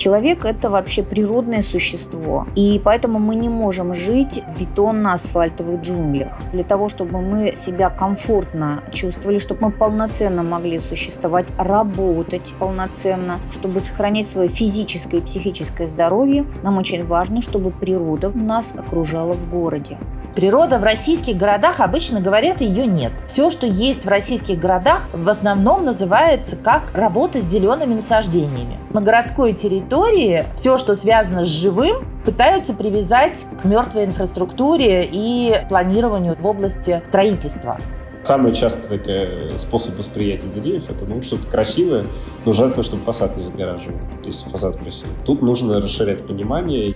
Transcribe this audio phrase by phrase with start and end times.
[0.00, 6.32] Человек– это вообще природное существо, и поэтому мы не можем жить в бетонно-асфальтовых джунглях.
[6.54, 13.80] Для того, чтобы мы себя комфортно чувствовали, чтобы мы полноценно могли существовать, работать полноценно, чтобы
[13.80, 19.98] сохранять свое физическое и психическое здоровье, нам очень важно, чтобы природа нас окружала в городе.
[20.34, 23.12] Природа в российских городах обычно говорят, ее нет.
[23.26, 28.78] Все, что есть в российских городах, в основном называется как работа с зелеными насаждениями.
[28.90, 36.36] На городской территории все, что связано с живым, пытаются привязать к мертвой инфраструктуре и планированию
[36.40, 37.78] в области строительства.
[38.22, 42.06] Самый частый способ восприятия деревьев– это ну, что-то красивое,
[42.44, 45.14] но желательно, чтобы фасад не загораживал, если фасад красивый.
[45.24, 46.94] Тут нужно расширять понимание.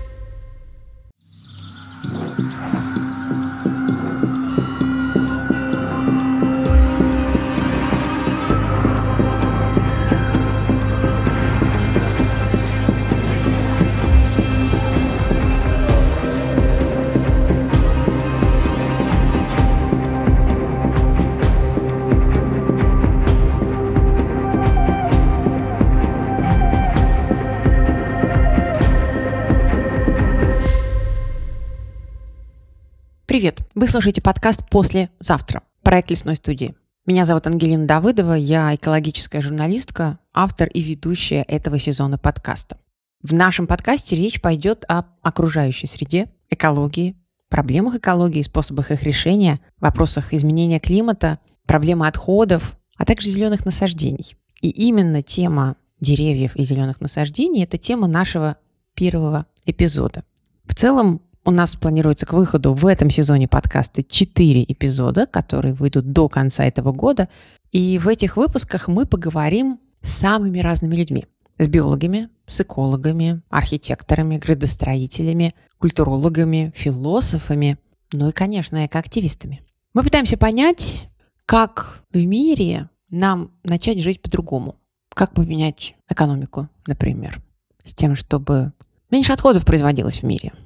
[33.45, 33.61] Привет!
[33.75, 36.75] Вы слушаете подкаст «После завтра» проект лесной студии.
[37.05, 42.79] Меня зовут Ангелина Давыдова, я экологическая журналистка, автор и ведущая этого сезона подкаста.
[43.23, 47.17] В нашем подкасте речь пойдет о окружающей среде, экологии,
[47.51, 54.39] проблемах экологии, способах их решения, вопросах изменения климата, проблемы отходов, а также зеленых насаждений.
[54.63, 58.57] И именно тема деревьев и зеленых насаждений– это тема нашего
[58.95, 60.25] первого эпизода.
[60.65, 66.11] В целом, у нас планируется к выходу в этом сезоне подкаста 4 эпизода, которые выйдут
[66.13, 67.29] до конца этого года.
[67.71, 71.27] И в этих выпусках мы поговорим с самыми разными людьми.
[71.59, 77.79] С биологами, с экологами, архитекторами, градостроителями, культурологами, философами,
[78.13, 79.63] ну и, конечно, экоактивистами.
[79.93, 81.09] Мы пытаемся понять,
[81.47, 84.77] как в мире нам начать жить по-другому.
[85.15, 87.41] Как поменять экономику, например,
[87.85, 88.73] с тем, чтобы
[89.11, 90.53] меньше отходов производилось в мире–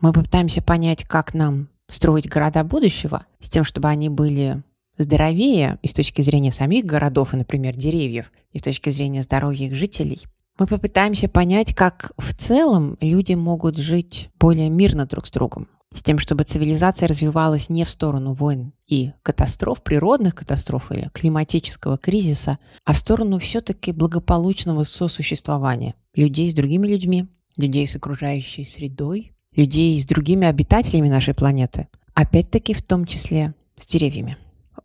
[0.00, 4.62] мы попытаемся понять, как нам строить города будущего, с тем, чтобы они были
[4.98, 9.66] здоровее и с точки зрения самих городов и, например, деревьев, и с точки зрения здоровья
[9.66, 10.22] их жителей.
[10.58, 16.02] Мы попытаемся понять, как в целом люди могут жить более мирно друг с другом, с
[16.02, 22.58] тем, чтобы цивилизация развивалась не в сторону войн и катастроф, природных катастроф или климатического кризиса,
[22.84, 27.26] а в сторону все-таки благополучного сосуществования людей с другими людьми,
[27.58, 33.86] людей с окружающей средой, людей с другими обитателями нашей планеты, опять-таки в том числе с
[33.86, 34.36] деревьями.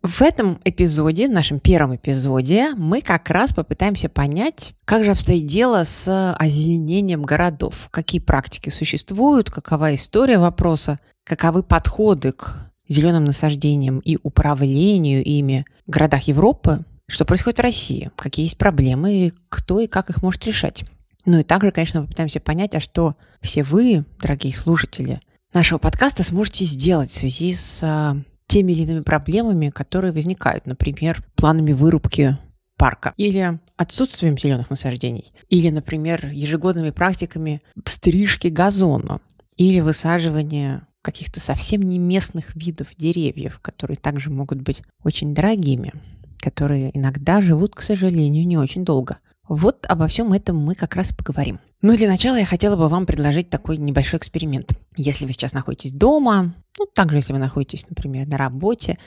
[0.02, 5.84] В этом эпизоде, нашем первом эпизоде, мы как раз попытаемся понять, как же обстоит дело
[5.84, 14.18] с озеленением городов, какие практики существуют, какова история вопроса, каковы подходы к зеленым насаждениям и
[14.22, 19.86] управлению ими в городах Европы, что происходит в России, какие есть проблемы и кто и
[19.86, 20.84] как их может решать.
[21.24, 25.20] Ну и также, конечно, попытаемся понять, а что все вы, дорогие слушатели
[25.54, 28.16] нашего подкаста, сможете сделать в связи с а,
[28.48, 32.36] теми или иными проблемами, которые возникают, например, планами вырубки
[32.76, 39.20] парка или отсутствием зеленых насаждений, или, например, ежегодными практиками стрижки газона
[39.56, 45.92] или высаживания каких-то совсем не местных видов деревьев, которые также могут быть очень дорогими,
[46.38, 49.18] которые иногда живут, к сожалению, не очень долго–
[49.56, 51.60] вот обо всем этом мы как раз и поговорим.
[51.82, 54.72] Ну для начала я хотела бы вам предложить такой небольшой эксперимент.
[54.96, 58.98] Если вы сейчас находитесь дома, ну также если вы находитесь, например, на работе,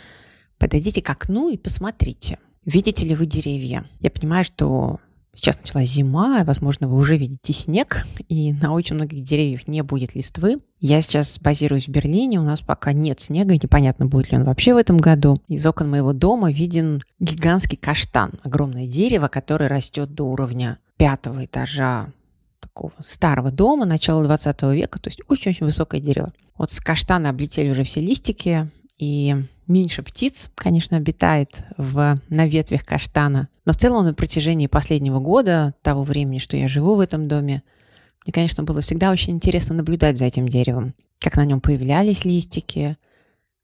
[0.58, 3.86] подойдите к окну и посмотрите, видите ли вы деревья.
[4.02, 5.00] Я понимаю, что
[5.36, 10.16] Сейчас началась зима, возможно, вы уже видите снег, и на очень многих деревьях не будет
[10.16, 10.60] листвы.
[10.80, 14.74] Я сейчас базируюсь в Берлине, у нас пока нет снега, непонятно, будет ли он вообще
[14.74, 15.42] в этом году.
[15.48, 22.08] Из окон моего дома виден гигантский каштан, огромное дерево, которое растет до уровня пятого этажа
[22.60, 26.34] такого старого дома начала 20 века, то есть очень-очень высокое дерево.
[26.58, 29.36] Вот с каштана облетели уже все листики, и
[29.68, 33.50] меньше птиц, конечно, обитает в, на ветвях каштана.
[33.66, 37.64] Но в целом на протяжении последнего года, того времени, что я живу в этом доме,
[38.26, 40.94] мне, конечно, было всегда очень интересно наблюдать за этим деревом.
[41.20, 42.98] Как на нем появлялись листики,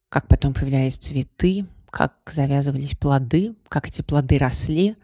[0.09, 4.95] как потом появлялись цветы, как завязывались плоды, как эти плоды росли,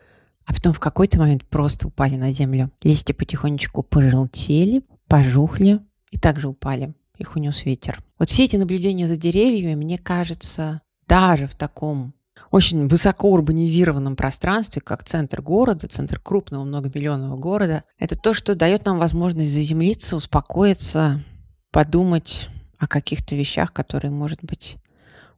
[0.45, 2.71] а потом в какой-то момент просто упали на землю.
[2.81, 5.79] Листья потихонечку пожелтели, пожухли
[6.11, 6.93] и также упали.
[7.17, 8.01] Их унес ветер.
[8.19, 12.13] Вот все эти наблюдения за деревьями, мне кажется, даже в таком
[12.51, 18.85] очень высоко урбанизированном пространстве, как центр города, центр крупного многомиллионного города, это то, что дает
[18.85, 21.23] нам возможность заземлиться, успокоиться,
[21.71, 24.77] подумать о каких-то вещах, которые, может быть,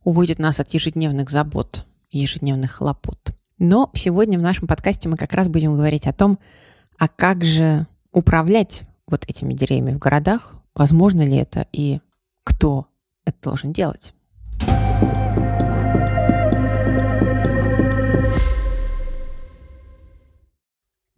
[0.04, 3.32] уводят нас от ежедневных забот, ежедневных хлопот.
[3.58, 6.40] Но сегодня в нашем подкасте мы как раз будем говорить о том,
[6.98, 12.00] а как же управлять вот этими деревьями в городах, возможно ли это и
[12.44, 12.88] кто
[13.26, 14.14] это должен делать.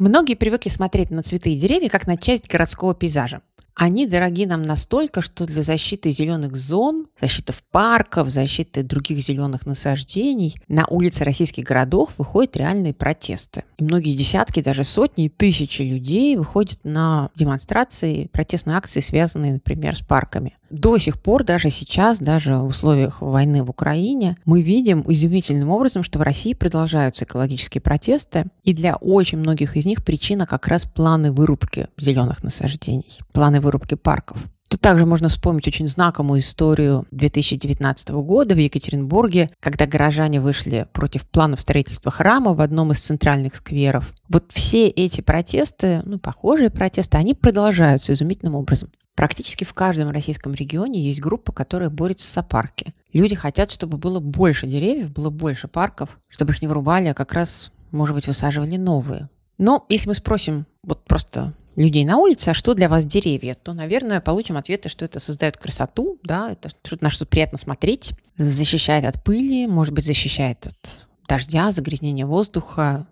[0.02, 3.44] Многие привыкли смотреть на цветы и деревья как на часть городского пейзажа.
[3.76, 10.56] Они дороги нам настолько, что для защиты зеленых зон, защиты парков, защиты других зеленых насаждений
[10.68, 13.64] на улицы российских городов выходят реальные протесты.
[13.78, 19.96] И многие десятки, даже сотни и тысячи людей выходят на демонстрации, протестные акции, связанные, например,
[19.96, 20.56] с парками.
[20.72, 26.04] До сих пор, даже сейчас, даже в условиях войны в Украине, мы видим удивительным образом,
[26.04, 30.86] что в России продолжаются экологические протесты, и для очень многих из них причина как раз
[30.86, 34.38] планы вырубки зеленых насаждений, планы вырубки парков.
[34.72, 41.28] Тут также можно вспомнить очень знакомую историю 2019 года в Екатеринбурге, когда горожане вышли против
[41.28, 44.14] планов строительства храма в одном из центральных скверов.
[44.30, 48.90] Вот все эти протесты, ну, похожие протесты, они продолжаются изумительным образом.
[49.14, 52.94] Практически в каждом российском регионе есть группа, которая борется за парки.
[53.12, 57.34] Люди хотят, чтобы было больше деревьев, было больше парков, чтобы их не вырубали, а как
[57.34, 59.28] раз, может быть, высаживали новые.
[59.58, 63.74] Но если мы спросим вот просто людей на улице, а что для вас деревья, то,
[63.74, 69.24] наверное, получим ответы, что это создает красоту, да, это на что приятно смотреть, защищает от
[69.24, 73.08] пыли, может быть, защищает от дождя, загрязнения воздуха,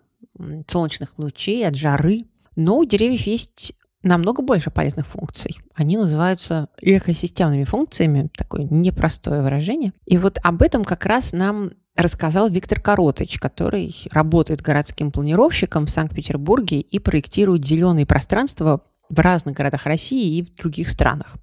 [0.68, 2.24] солнечных лучей, от жары.
[2.56, 3.72] Но у деревьев есть
[4.02, 5.56] намного больше полезных функций.
[5.74, 9.92] Они называются экосистемными функциями, такое непростое выражение.
[10.06, 15.90] И вот об этом как раз нам рассказал Виктор Коротыч, который работает городским планировщиком в
[15.90, 21.36] Санкт-Петербурге и проектирует зеленые пространства в разных городах России и в других странах.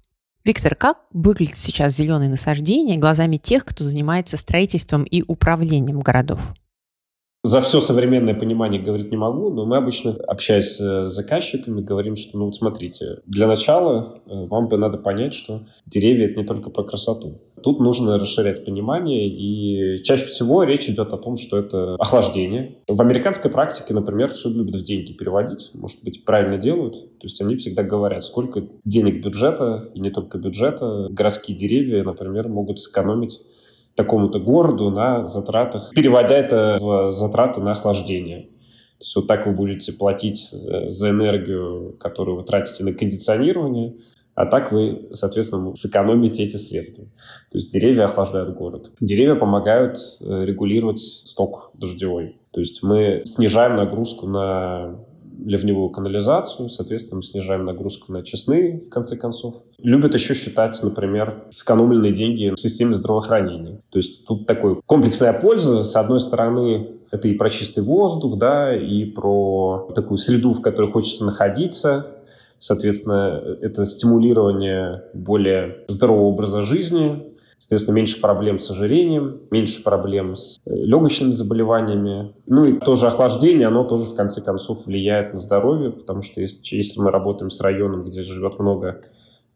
[0.44, 6.40] Виктор, как выглядит сейчас зеленые насаждения глазами тех, кто занимается строительством и управлением городов?
[7.44, 12.36] За все современное понимание говорить не могу, но мы обычно, общаясь с заказчиками, говорим, что,
[12.36, 16.70] ну вот смотрите, для начала э, вам бы надо понять, что деревья— это не только
[16.70, 17.38] про красоту.
[17.62, 22.78] Тут нужно расширять понимание, и чаще всего речь идет о том, что это охлаждение.
[22.88, 26.94] В американской практике, например, все любят в деньги переводить, может быть, правильно делают.
[26.94, 32.48] То есть они всегда говорят, сколько денег бюджета, и не только бюджета, городские деревья, например,
[32.48, 33.40] могут сэкономить
[33.98, 38.42] такому-то городу на затратах, переводя это в затраты на охлаждение.
[38.98, 43.96] То есть вот так вы будете платить э, за энергию, которую вы тратите на кондиционирование,
[44.34, 47.04] а так вы, соответственно, сэкономите эти средства.
[47.50, 48.92] То есть деревья охлаждают город.
[49.00, 52.40] Деревья помогают э, регулировать сток дождевой.
[52.52, 55.00] То есть мы снижаем нагрузку на
[55.44, 59.62] ливневую канализацию, соответственно, мы снижаем нагрузку на честные, в конце концов.
[59.78, 63.80] Любят еще считать, например, сэкономленные деньги в системе здравоохранения.
[63.90, 65.82] То есть тут такой комплексная польза.
[65.82, 70.90] С одной стороны, это и про чистый воздух, да, и про такую среду, в которой
[70.90, 72.14] хочется находиться,
[72.58, 80.58] Соответственно, это стимулирование более здорового образа жизни, Соответственно, меньше проблем с ожирением, меньше проблем с
[80.64, 82.34] э, легочными заболеваниями.
[82.46, 86.76] Ну и тоже охлаждение, оно тоже в конце концов влияет на здоровье, потому что если,
[86.76, 89.02] если мы работаем с районом, где живет много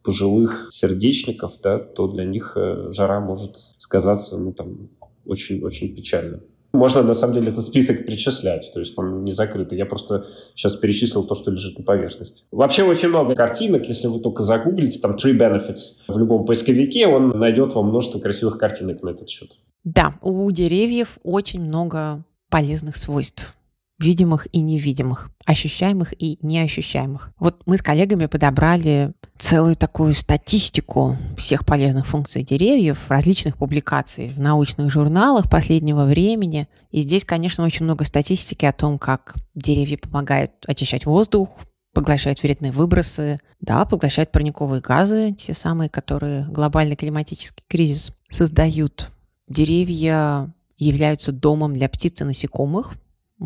[0.02, 4.90] пожилых сердечников, да, то для них э, жара может сказаться ну, там,
[5.25, 6.40] очень-очень печально.
[6.73, 9.76] Можно, на самом деле, этот список перечислять, то есть он не закрытый.
[9.76, 12.45] Я просто сейчас перечислил то, что лежит на поверхности.
[12.50, 17.29] Вообще очень много картинок, если вы только загуглите, там Tree Benefits в любом поисковике, он
[17.38, 19.59] найдет вам множество красивых картинок на этот счет.
[19.85, 23.55] Да, у деревьев очень много полезных свойств
[24.02, 27.32] видимых и невидимых, ощущаемых и неощущаемых.
[27.38, 34.40] Вот мы с коллегами подобрали целую такую статистику всех полезных функций деревьев, различных публикаций в
[34.40, 36.68] научных журналах последнего времени.
[36.90, 41.50] И здесь, конечно, очень много статистики о том, как деревья помогают очищать воздух,
[41.94, 49.11] поглощают вредные выбросы, да, поглощают парниковые газы, те самые, которые глобальный климатический кризис создают.
[49.49, 52.94] Деревья являются домом для птиц и насекомых,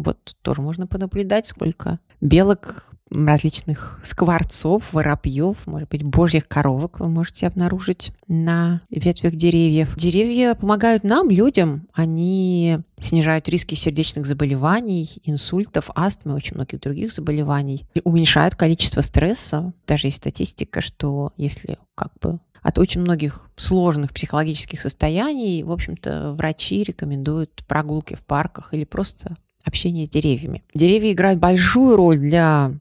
[0.03, 7.47] вот тоже можно понаблюдать, сколько белок, различных скворцов, воробьев, может быть, божьих коровок вы можете
[7.47, 9.95] обнаружить на ветвях деревьев.
[9.97, 11.87] Деревья помогают нам, людям.
[11.93, 17.87] Они снижают риски сердечных заболеваний, инсультов, астмы, очень многих других заболеваний.
[17.95, 19.73] И уменьшают количество стресса.
[19.87, 26.33] Даже есть статистика, что если как бы от очень многих сложных психологических состояний, в общем-то,
[26.33, 29.37] врачи рекомендуют прогулки в парках или просто
[29.67, 30.65] общение с деревьями.
[30.75, 32.73] Деревья играют большую роль для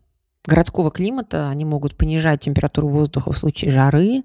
[0.45, 1.49] городского климата.
[1.49, 4.23] Они могут понижать температуру воздуха в случае жары,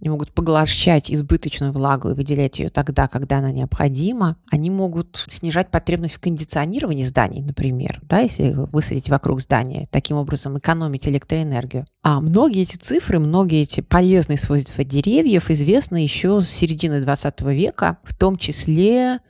[0.00, 4.36] они могут поглощать избыточную влагу и выделять ее тогда, когда она необходима.
[4.50, 10.58] Они могут снижать потребность в кондиционировании зданий, например, да, если высадить вокруг здания, таким образом
[10.58, 11.86] экономить электроэнергию.
[12.02, 17.96] А многие эти цифры, многие эти полезные свойства деревьев известны еще с середины 20 века,
[18.04, 19.20] в том числе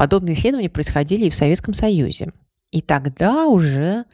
[0.00, 2.32] подобные исследования происходили и в Советском Союзе.
[2.70, 4.06] И тогда уже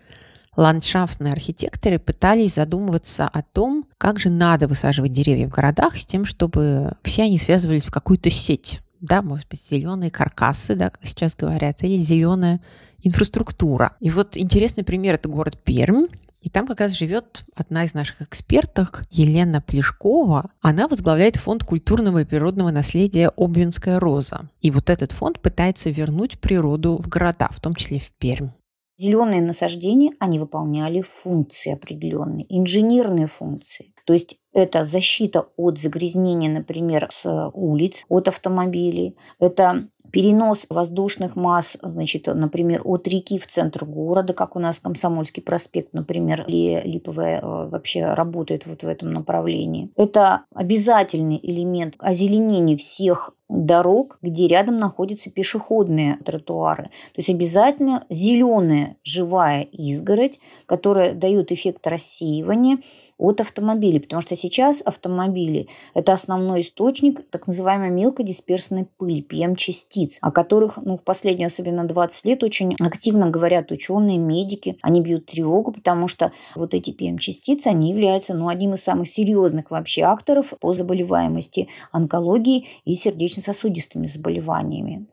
[0.57, 6.25] ландшафтные архитекторы пытались задумываться о том, как же надо высаживать деревья в городах с тем,
[6.25, 8.81] чтобы все они связывались в какую-то сеть.
[9.01, 12.61] Да, может быть, зеленые каркасы, да, как сейчас говорят, или зеленая
[13.05, 13.97] инфраструктура.
[14.01, 16.07] И вот интересный пример– это город Пермь.
[16.47, 20.53] И там как раз живет одна из наших эксперток, Елена Плешкова.
[20.61, 24.49] Она возглавляет фонд культурного и природного наследия «Обвинская роза».
[24.61, 28.51] И вот этот фонд пытается вернуть природу в города, в том числе в Пермь.
[28.99, 33.93] Зеленые насаждения, они выполняли функции определенные, инженерные функции.
[34.07, 39.17] То есть это защита от загрязнения, например, с улиц, от автомобилей.
[39.39, 45.43] Это перенос воздушных масс, значит, например, от реки в центр города, как у нас Комсомольский
[45.43, 49.91] проспект, например, или Липовая э, вообще работает вот в этом направлении.
[49.97, 56.85] Это обязательный элемент озеленения всех дорог, где рядом находятся пешеходные тротуары.
[56.85, 62.79] То есть обязательно зеленая живая изгородь, которая дает эффект рассеивания
[63.19, 70.31] от автомобилей, потому что сейчас автомобили– это основной источник так называемой мелкодисперсной пыли, ПМ-частиц, о
[70.31, 74.77] которых ну, в последние особенно 20 лет очень активно говорят ученые, медики.
[74.83, 79.71] Они бьют тревогу, потому что вот эти ПМ-частицы, они являются ну, одним из самых серьезных
[79.71, 82.95] вообще акторов по заболеваемости онкологии и
[83.37, 85.07] сердечно-сосудистыми заболеваниями.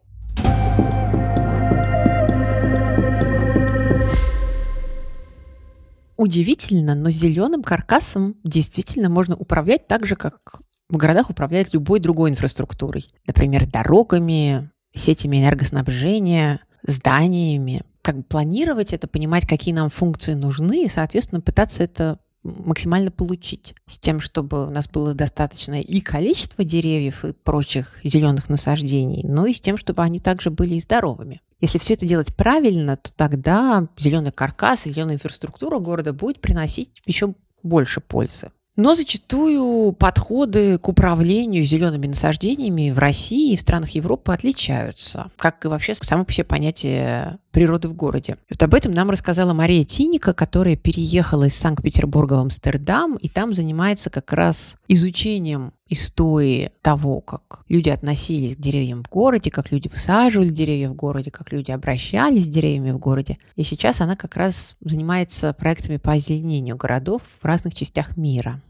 [6.15, 12.29] Удивительно, но зеленым каркасом действительно можно управлять так же, как в городах управляют любой другой
[12.29, 13.07] инфраструктурой.
[13.27, 17.83] Например, дорогами, сетями энергоснабжения, зданиями.
[18.01, 23.73] Как бы планировать это, понимать, какие нам функции нужны, и, соответственно, пытаться это максимально получить,
[23.88, 29.45] с тем, чтобы у нас было достаточное и количество деревьев и прочих зеленых насаждений, но
[29.45, 31.41] и с тем, чтобы они также были и здоровыми.
[31.62, 37.33] Если все это делать правильно, то тогда зеленый каркас, зеленая инфраструктура города будет приносить еще
[37.63, 38.51] больше пользы.
[38.75, 45.63] Но зачастую подходы к управлению зелеными насаждениями в России и в странах Европы отличаются, как
[45.63, 48.38] и вообще само по себе понятие природы в городе.
[48.50, 53.53] Вот об этом нам рассказала Мария Тиника, которая переехала из Санкт-Петербурга в Амстердам, и там
[53.53, 59.88] занимается как раз изучением истории того, как люди относились к деревьям в городе, как люди
[59.88, 63.38] высаживали деревья в городе, как люди обращались с деревьями в городе.
[63.55, 68.62] И сейчас она как раз занимается проектами по озеленению городов в разных частях мира.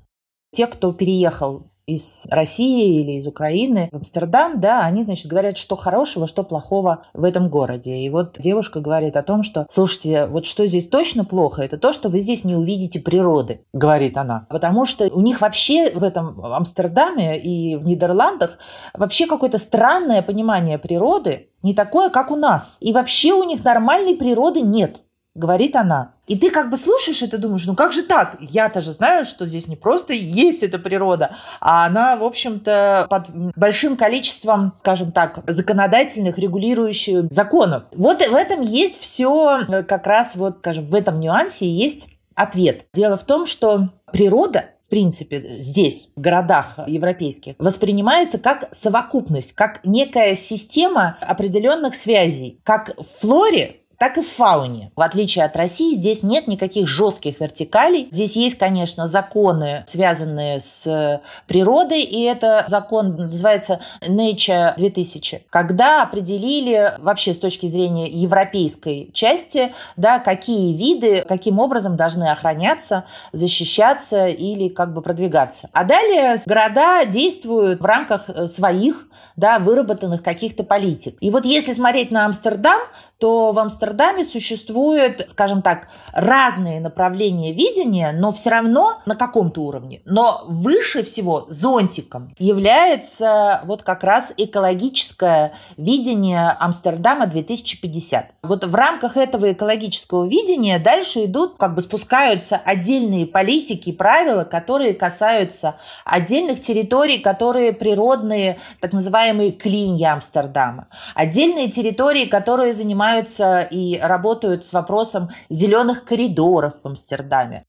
[0.51, 5.75] Те, кто переехал из России или из Украины в Амстердам, да, они, значит, говорят, что
[5.75, 7.97] хорошего, что плохого в этом городе.
[7.97, 11.91] И вот девушка говорит о том, что, слушайте, вот что здесь точно плохо, это то,
[11.91, 14.47] что вы здесь не увидите природы, говорит она.
[14.49, 18.57] Потому что у них вообще в этом Амстердаме и в Нидерландах
[18.93, 22.75] вообще какое-то странное понимание природы, не такое, как у нас.
[22.79, 25.01] И вообще у них нормальной природы нет
[25.35, 26.13] говорит она.
[26.27, 28.37] И ты как бы слушаешь это, думаешь, ну как же так?
[28.39, 33.29] Я-то же знаю, что здесь не просто есть эта природа, а она, в общем-то, под
[33.55, 37.83] большим количеством, скажем так, законодательных, регулирующих законов.
[37.93, 42.85] Вот в этом есть все, э, как раз вот, скажем, в этом нюансе есть ответ.
[42.93, 49.79] Дело в том, что природа в принципе, здесь, в городах европейских, воспринимается как совокупность, как
[49.83, 52.59] некая система определенных связей.
[52.63, 54.91] Как в флоре так и в фауне.
[54.97, 58.09] В отличие от России, здесь нет никаких жестких вертикалей.
[58.11, 66.95] Здесь есть, конечно, законы, связанные с природой, и это закон называется Nature 2000, когда определили
[66.99, 74.67] вообще с точки зрения европейской части, да, какие виды, каким образом должны охраняться, защищаться или
[74.67, 75.69] как бы продвигаться.
[75.71, 79.07] А далее города действуют в рамках своих,
[79.37, 81.15] да, выработанных каких-то политик.
[81.21, 82.81] И вот если смотреть на Амстердам,
[83.17, 89.61] то в Амстердаме Амстердаме существуют, скажем так, разные направления видения, но все равно на каком-то
[89.61, 90.01] уровне.
[90.05, 98.31] Но выше всего зонтиком является вот как раз экологическое видение Амстердама 2050.
[98.41, 104.95] Вот в рамках этого экологического видения дальше идут, как бы спускаются отдельные политики, правила, которые
[104.95, 110.87] касаются отдельных территорий, которые природные, так называемые клинья Амстердама.
[111.13, 117.65] Отдельные территории, которые занимаются и работают с вопросом зеленых коридоров в Амстердаме.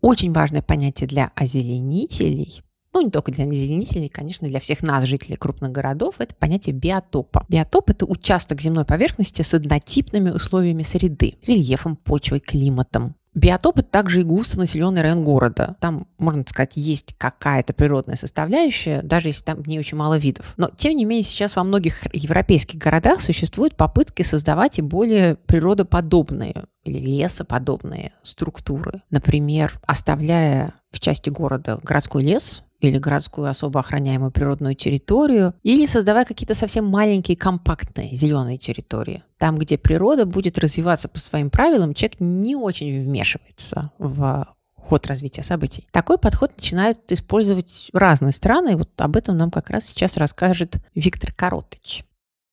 [0.00, 5.36] Очень важное понятие для озеленителей ну, не только для озеленителей, конечно, для всех нас, жителей
[5.36, 7.46] крупных городов, это понятие биотопа.
[7.48, 13.14] Биотоп– это участок земной поверхности с однотипными условиями среды, рельефом, почвой, климатом.
[13.34, 15.76] Биотоп– это также и густонаселенный район города.
[15.80, 20.52] Там, можно сказать, есть какая-то природная составляющая, даже если там не очень мало видов.
[20.58, 26.64] Но, тем не менее, сейчас во многих европейских городах существуют попытки создавать и более природоподобные
[26.84, 29.02] или лесоподобные структуры.
[29.10, 36.24] Например, оставляя в части города городской лес, или городскую особо охраняемую природную территорию, или создавая
[36.24, 39.22] какие-то совсем маленькие компактные зеленые территории.
[39.38, 45.44] Там, где природа будет развиваться по своим правилам, человек не очень вмешивается в ход развития
[45.44, 45.86] событий.
[45.92, 50.78] Такой подход начинают использовать разные страны, и вот об этом нам как раз сейчас расскажет
[50.96, 52.04] Виктор Коротыч.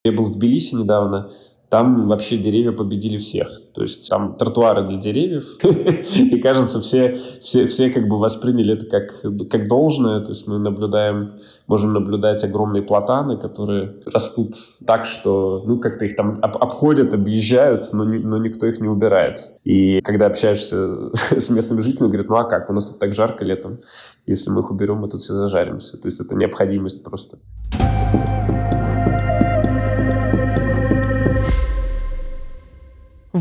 [0.03, 1.31] Я был в Тбилиси недавно,
[1.69, 3.61] там вообще деревья победили всех.
[3.73, 8.85] То есть там тротуары для деревьев, и кажется, все, все, все как бы восприняли это
[8.87, 10.21] как, как должное.
[10.21, 11.33] То есть мы наблюдаем,
[11.67, 17.93] можем наблюдать огромные платаны, которые растут так, что ну как-то их там об, обходят, объезжают,
[17.93, 19.51] но, но никто их не убирает.
[19.63, 23.45] И когда общаешься с местными жителями, говорят, ну а как, у нас тут так жарко
[23.45, 23.79] летом,
[24.25, 25.97] если мы их уберем, мы тут все зажаримся.
[25.97, 27.37] То есть это необходимость просто.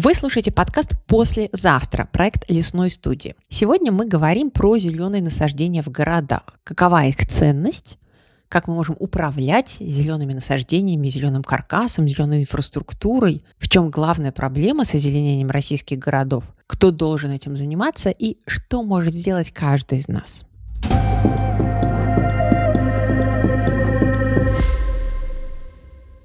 [0.00, 3.34] Вы слушаете подкаст «Послезавтра», проект лесной студии.
[3.48, 6.44] Сегодня мы говорим про зеленые насаждения в городах.
[6.62, 7.98] Какова их ценность,
[8.48, 14.94] как мы можем управлять зелеными насаждениями, зеленым каркасом, зеленой инфраструктурой, в чем главная проблема с
[14.94, 20.44] озеленением российских городов, кто должен этим заниматься и что может сделать каждый из нас.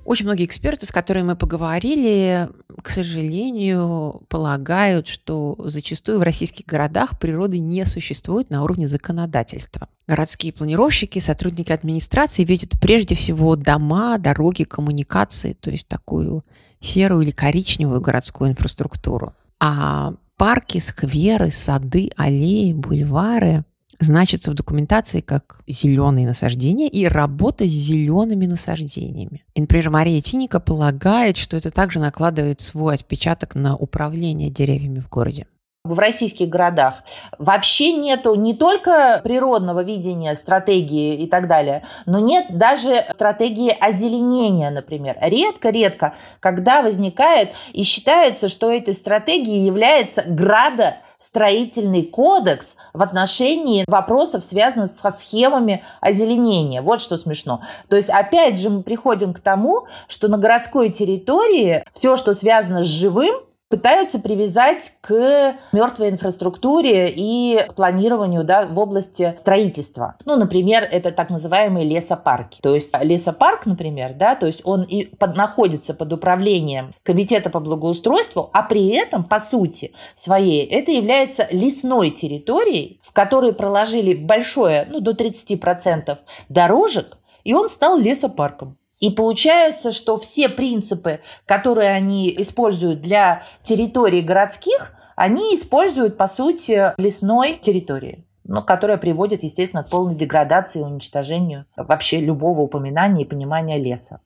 [0.06, 2.50] Очень многие эксперты, с которыми мы поговорили,
[2.82, 9.88] к сожалению, полагают, что зачастую в российских городах природы не существует на уровне законодательства.
[10.08, 16.44] Городские планировщики, сотрудники администрации видят прежде всего дома, дороги, коммуникации, то есть такую
[16.82, 19.34] серую или коричневую городскую инфраструктуру.
[19.60, 23.63] А парки, скверы, сады, аллеи, бульвары
[24.04, 29.44] значится в документации как зеленые насаждения и работа с зелеными насаждениями.
[29.56, 35.10] И, например, Мария Тиника полагает, что это также накладывает свой отпечаток на управление деревьями в
[35.10, 35.48] городе
[35.86, 37.04] в российских городах
[37.38, 44.69] вообще нету не только природного видения, стратегии и так далее, но нет даже стратегии озеленения,
[44.69, 45.17] например.
[45.19, 54.89] Редко-редко, когда возникает и считается, что этой стратегией является градостроительный кодекс в отношении вопросов, связанных
[54.89, 56.82] со схемами озеленения.
[56.82, 57.62] Вот что смешно.
[57.89, 62.84] То есть, опять же, мы приходим к тому, что на городской территории все, что связано
[62.84, 63.36] с живым,
[63.74, 70.14] пытаются привязать к мертвой инфраструктуре и к планированию да, в области строительства.
[70.26, 72.60] Ну, например, это так называемые лесопарки.
[72.62, 77.60] То есть лесопарк, например, да, то есть он и под, находится под управлением комитета по
[77.60, 84.88] благоустройству, а при этом, по сути своей, это является лесной территорией, в которой проложили большое,
[84.88, 86.16] ну, до 30%
[86.48, 88.78] дорожек, и он стал лесопарком.
[89.04, 96.94] И получается, что все принципы, которые они используют для территорий городских, они используют, по сути,
[96.98, 103.26] лесной территории но которая приводит, естественно, к полной деградации и уничтожению вообще любого упоминания и
[103.26, 104.20] понимания леса.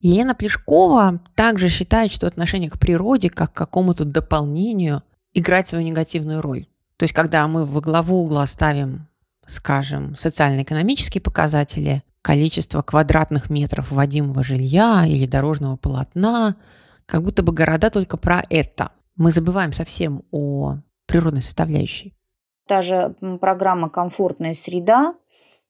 [0.00, 6.42] Елена Плешкова также считает, что отношение к природе как к какому-то дополнению играет свою негативную
[6.42, 6.66] роль.
[6.96, 9.06] То есть, когда мы во главу угла ставим,
[9.46, 16.56] скажем, социально-экономические показатели, количество квадратных метров вводимого жилья или дорожного полотна,
[17.06, 18.90] как будто бы города только про это.
[19.16, 22.14] Мы забываем совсем о природной составляющей.
[22.66, 25.14] Та же программа «Комфортная среда»,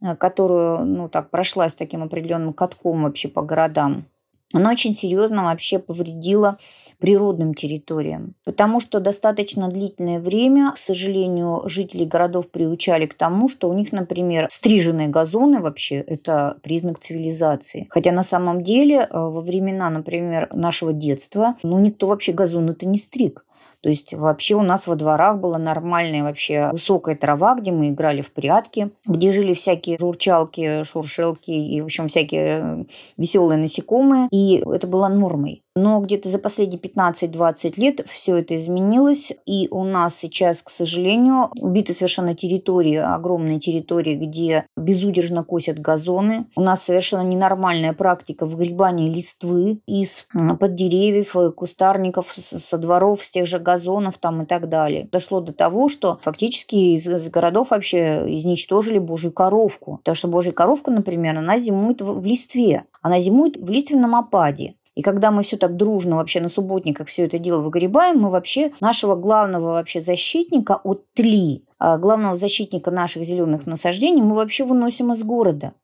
[0.02, 4.06] э, которую, ну, так, прошлась таким определенным катком вообще по городам,
[4.52, 6.58] она очень серьезно вообще повредила
[7.00, 8.34] природным территориям.
[8.44, 13.92] Потому что достаточно длительное время, к сожалению, жители городов приучали к тому, что у них,
[13.92, 17.86] например, стриженные газоны вообще– это признак цивилизации.
[17.90, 22.98] Хотя на самом деле э, во времена, например, нашего детства, ну, никто вообще газоны-то не
[22.98, 23.44] стриг.
[23.82, 28.20] То есть вообще у нас во дворах была нормальная вообще высокая трава, где мы играли
[28.20, 32.84] в прятки, где жили всякие журчалки, шуршелки и, в общем, всякие э,
[33.16, 34.28] веселые насекомые.
[34.30, 35.62] И это было нормой.
[35.76, 41.50] Но где-то за последние 15-20 лет все это изменилось, и у нас сейчас, к сожалению,
[41.61, 46.46] убиты совершенно территории, огромные территории, где безудержно косят газоны.
[46.56, 50.26] У нас совершенно ненормальная практика выгребания листвы из
[50.59, 55.09] под деревьев, э, кустарников, со дворов, с тех же газонов там и так далее.
[55.12, 59.98] Дошло до того, что фактически из, из городов вообще изничтожили божью коровку.
[59.98, 62.85] Потому что божья коровка, например, она зимует в, листве.
[63.02, 64.74] Она зимует в лиственном опаде.
[64.96, 68.72] И когда мы все так дружно вообще на субботниках все это дело выгребаем, мы вообще
[68.81, 75.12] нашего главного вообще защитника от тли, а главного защитника наших зеленых насаждений мы вообще выносим
[75.12, 75.74] из города.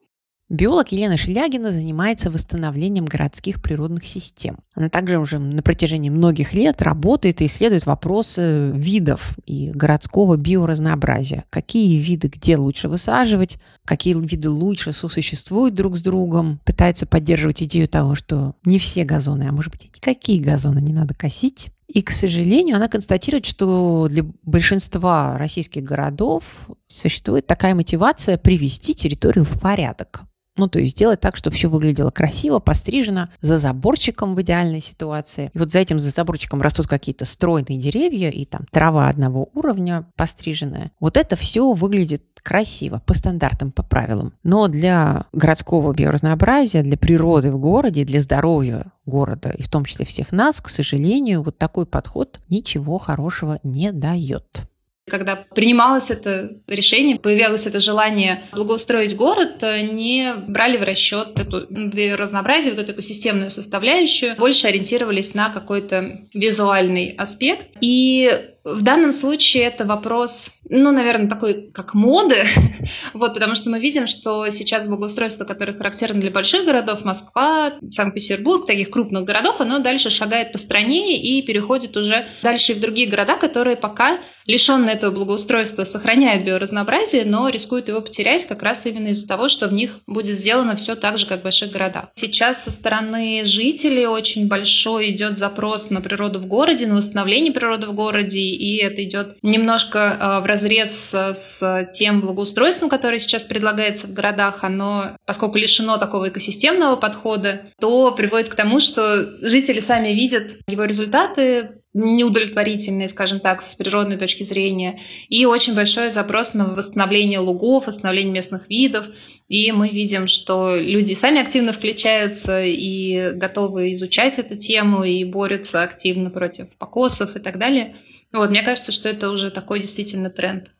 [0.48, 4.60] Биолог Елена Шелягина занимается восстановлением городских природных систем.
[4.76, 11.42] Она также уже на протяжении многих лет работает и исследует вопросы видов и городского биоразнообразия.
[11.50, 16.60] Какие виды где лучше высаживать, какие виды лучше сосуществуют друг с другом.
[16.64, 21.12] Пытается поддерживать идею того, что не все газоны, а может быть никакие газоны не надо
[21.14, 21.70] косить.
[21.88, 29.44] И, к сожалению, она констатирует, что для большинства российских городов существует такая мотивация привести территорию
[29.44, 30.22] в порядок.
[30.56, 35.50] Ну, то есть сделать так, чтобы все выглядело красиво, пострижено, за заборчиком в идеальной ситуации.
[35.52, 40.06] И вот за этим за заборчиком растут какие-то стройные деревья, и там трава одного уровня
[40.16, 40.92] постриженная.
[41.00, 44.32] Вот это все выглядит красиво, по стандартам, по правилам.
[44.44, 50.06] Но для городского биоразнообразия, для природы в городе, для здоровья города, и в том числе
[50.06, 54.62] всех нас, к сожалению, вот такой подход ничего хорошего не дает.
[55.08, 61.68] Когда принималось это решение, появилось это желание благоустроить город, э, не брали в расчет эту
[62.16, 67.68] разнообразие, вот эту экосистемную составляющую, больше ориентировались на какой-то визуальный аспект.
[67.80, 68.28] И
[68.66, 72.44] в данном случае это вопрос, ну, наверное, такой, как моды,
[73.14, 78.66] вот, потому что мы видим, что сейчас благоустройство, которое характерно для больших городов, Москва, Санкт-Петербург,
[78.66, 83.36] таких крупных городов, оно дальше шагает по стране и переходит уже дальше в другие города,
[83.36, 89.26] которые пока лишенные этого благоустройства сохраняют биоразнообразие, но рискуют его потерять как раз именно из-за
[89.26, 92.06] того, что в них будет сделано все так же, как в больших городах.
[92.14, 97.86] Сейчас со стороны жителей очень большой идет запрос на природу в городе, на восстановление природы
[97.86, 104.06] в городе, и это идет немножко а, в разрез с тем благоустройством, которое сейчас предлагается
[104.06, 104.64] в городах.
[104.64, 110.84] Оно, поскольку лишено такого экосистемного подхода, то приводит к тому, что жители сами видят его
[110.84, 117.86] результаты, неудовлетворительные, скажем так, с природной точки зрения, и очень большой запрос на восстановление лугов,
[117.86, 119.06] восстановление местных видов.
[119.48, 125.82] И мы видим, что люди сами активно включаются и готовы изучать эту тему и борются
[125.82, 127.94] активно против покосов и так далее.
[128.32, 130.70] Вот, мне кажется, что это уже такой действительно тренд.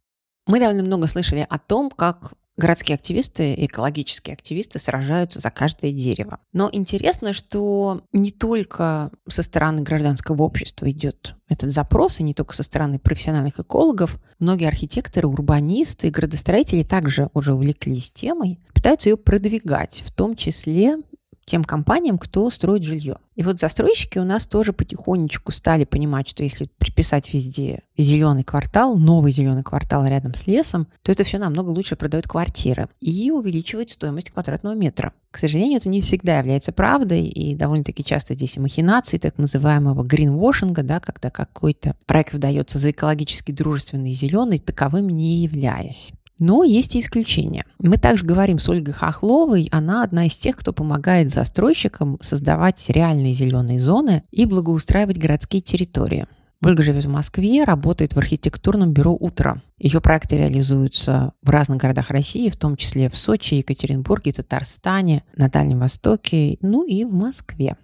[0.47, 6.41] Мы довольно много слышали о том, как городские активисты, экологические активисты сражаются за каждое дерево.
[6.53, 12.55] Но интересно, что не только со стороны гражданского общества идет этот запрос, и не только
[12.55, 14.19] со стороны профессиональных экологов.
[14.39, 20.99] Многие архитекторы, урбанисты градостроители также уже увлеклись темой, пытаются ее продвигать, в том числе
[21.47, 23.19] тем компаниям, кто строит жилье.
[23.37, 28.99] И вот застройщики у нас тоже потихонечку стали понимать, что если приписать везде зеленый квартал,
[28.99, 33.91] новый зеленый квартал рядом с лесом, то это все намного лучше продает квартиры и увеличивает
[33.91, 35.13] стоимость квадратного метра.
[35.31, 40.03] К сожалению, это не всегда является правдой, и довольно-таки часто здесь и махинации так называемого
[40.03, 46.13] гринвошинга, да, когда какой-то проект выдается за экологически дружественный и зеленый, таковым не являясь.
[46.39, 47.65] Но есть и исключения.
[47.79, 49.69] Мы также говорим с Ольгой Хохловой.
[49.73, 56.27] Она одна из тех, кто помогает застройщикам создавать реальные зеленые зоны и благоустраивать городские территории.
[56.65, 59.63] Ольга живет в Москве, работает в архитектурном бюро «Утро».
[59.79, 65.49] Ее проекты реализуются в разных городах России, в том числе в Сочи, Екатеринбурге, Татарстане, на
[65.49, 67.77] Дальнем Востоке, ну и в Москве.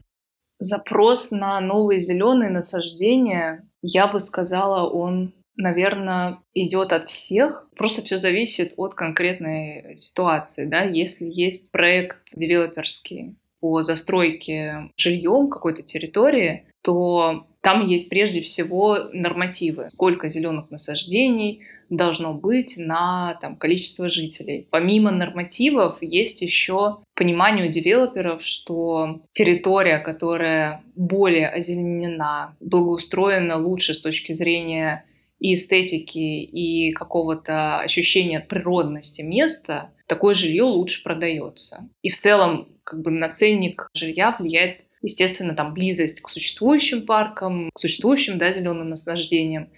[0.58, 7.68] Запрос на новые зеленые насаждения, я бы сказала, он наверное, идет от всех.
[7.76, 10.66] Просто все зависит от конкретной ситуации.
[10.66, 10.82] Да?
[10.82, 19.88] Если есть проект девелоперский по застройке жильем какой-то территории, то там есть прежде всего нормативы.
[19.88, 24.66] Сколько зеленых насаждений должно быть на там, количество жителей.
[24.70, 34.00] Помимо нормативов есть еще понимание у девелоперов, что территория, которая более озеленена, благоустроена лучше с
[34.00, 35.04] точки зрения
[35.42, 41.88] и эстетики, и какого-то ощущения природности места, такое жилье лучше продается.
[42.00, 47.70] И в целом как бы на ценник жилья влияет, естественно, там близость к существующим паркам,
[47.74, 49.68] к существующим да, зеленым наслаждениям,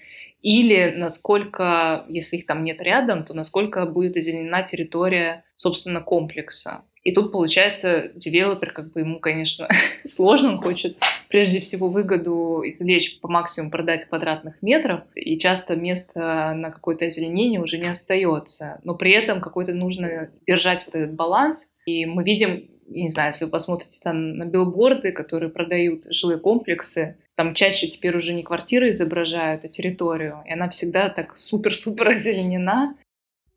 [0.42, 6.85] или насколько, если их там нет рядом, то насколько будет озеленена территория, собственно, комплекса.
[7.05, 9.69] И тут, получается, девелопер, как бы ему, конечно,
[10.05, 10.97] сложно, он хочет
[11.29, 17.61] прежде всего выгоду извлечь по максимуму продать квадратных метров, и часто места на какое-то озеленение
[17.61, 18.81] уже не остается.
[18.85, 21.71] Но при этом какой-то нужно держать вот этот баланс.
[21.85, 27.17] И мы видим, не знаю, если вы посмотрите там на билборды, которые продают жилые комплексы,
[27.37, 30.43] там чаще теперь уже не квартиры изображают, а территорию.
[30.47, 32.97] И она всегда так супер-супер озеленена.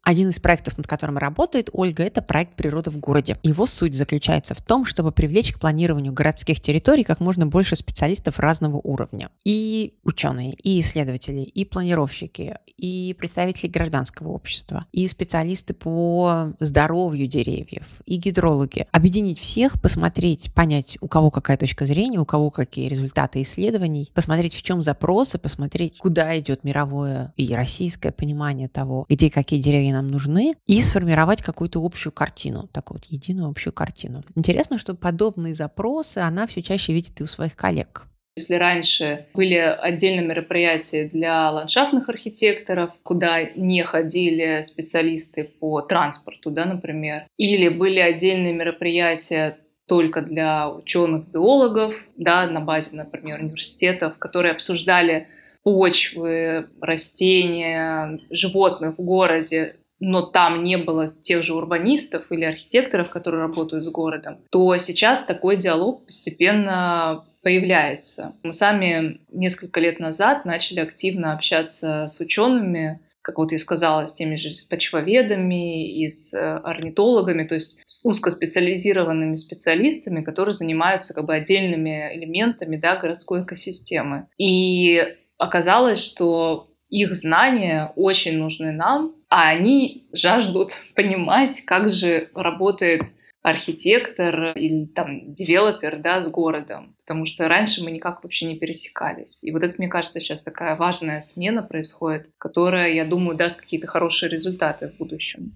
[0.04, 3.36] Один из проектов, над которым работает Ольга, это проект «Природа в городе».
[3.44, 8.40] Его суть заключается в том, чтобы привлечь к планированию городских территорий как можно больше специалистов
[8.40, 9.30] разного уровня.
[9.44, 17.88] И ученые, и исследователи, и планировщики, и представители гражданского общества, и специалисты по здоровью деревьев,
[18.06, 18.88] и гидрологи.
[18.92, 24.54] Объединить всех, посмотреть, понять, у кого какая точка зрения, у кого какие результаты исследований, посмотреть,
[24.54, 30.08] в чем запросы, посмотреть, куда идет мировое и российское понимание того, где какие деревья нам
[30.08, 34.24] нужны, и сформировать какую-то общую картину, такую вот единую общую картину.
[34.36, 38.08] Интересно, что подобные запросы она все чаще видит и у своих коллег.
[38.38, 46.66] Если раньше были отдельные мероприятия для ландшафтных архитекторов, куда не ходили специалисты по транспорту, да,
[46.66, 55.30] например, или были отдельные мероприятия только для ученых-биологов, да, на базе, например, университетов, которые обсуждали
[55.68, 63.42] почвы, растения, животных в городе но там не было тех же урбанистов или архитекторов, которые
[63.42, 68.34] работают с городом, то сейчас такой диалог постепенно появляется.
[68.44, 74.14] Мы сами несколько лет назад начали активно общаться с учеными, как вот я сказала, с
[74.14, 81.14] теми же с почвоведами и с э, орнитологами, то есть с узкоспециализированными специалистами, которые занимаются
[81.14, 84.28] как бы отдельными элементами да, городской экосистемы.
[84.38, 93.04] И оказалось, что их знания очень нужны нам, а они жаждут понимать, как же работает
[93.44, 96.96] архитектор или там девелопер да, с городом.
[97.06, 99.40] Потому что раньше мы никак вообще не пересекались.
[99.42, 103.88] И вот это, мне кажется, сейчас такая важная смена происходит, которая, я думаю, даст какие-то
[103.88, 105.54] хорошие результаты в будущем.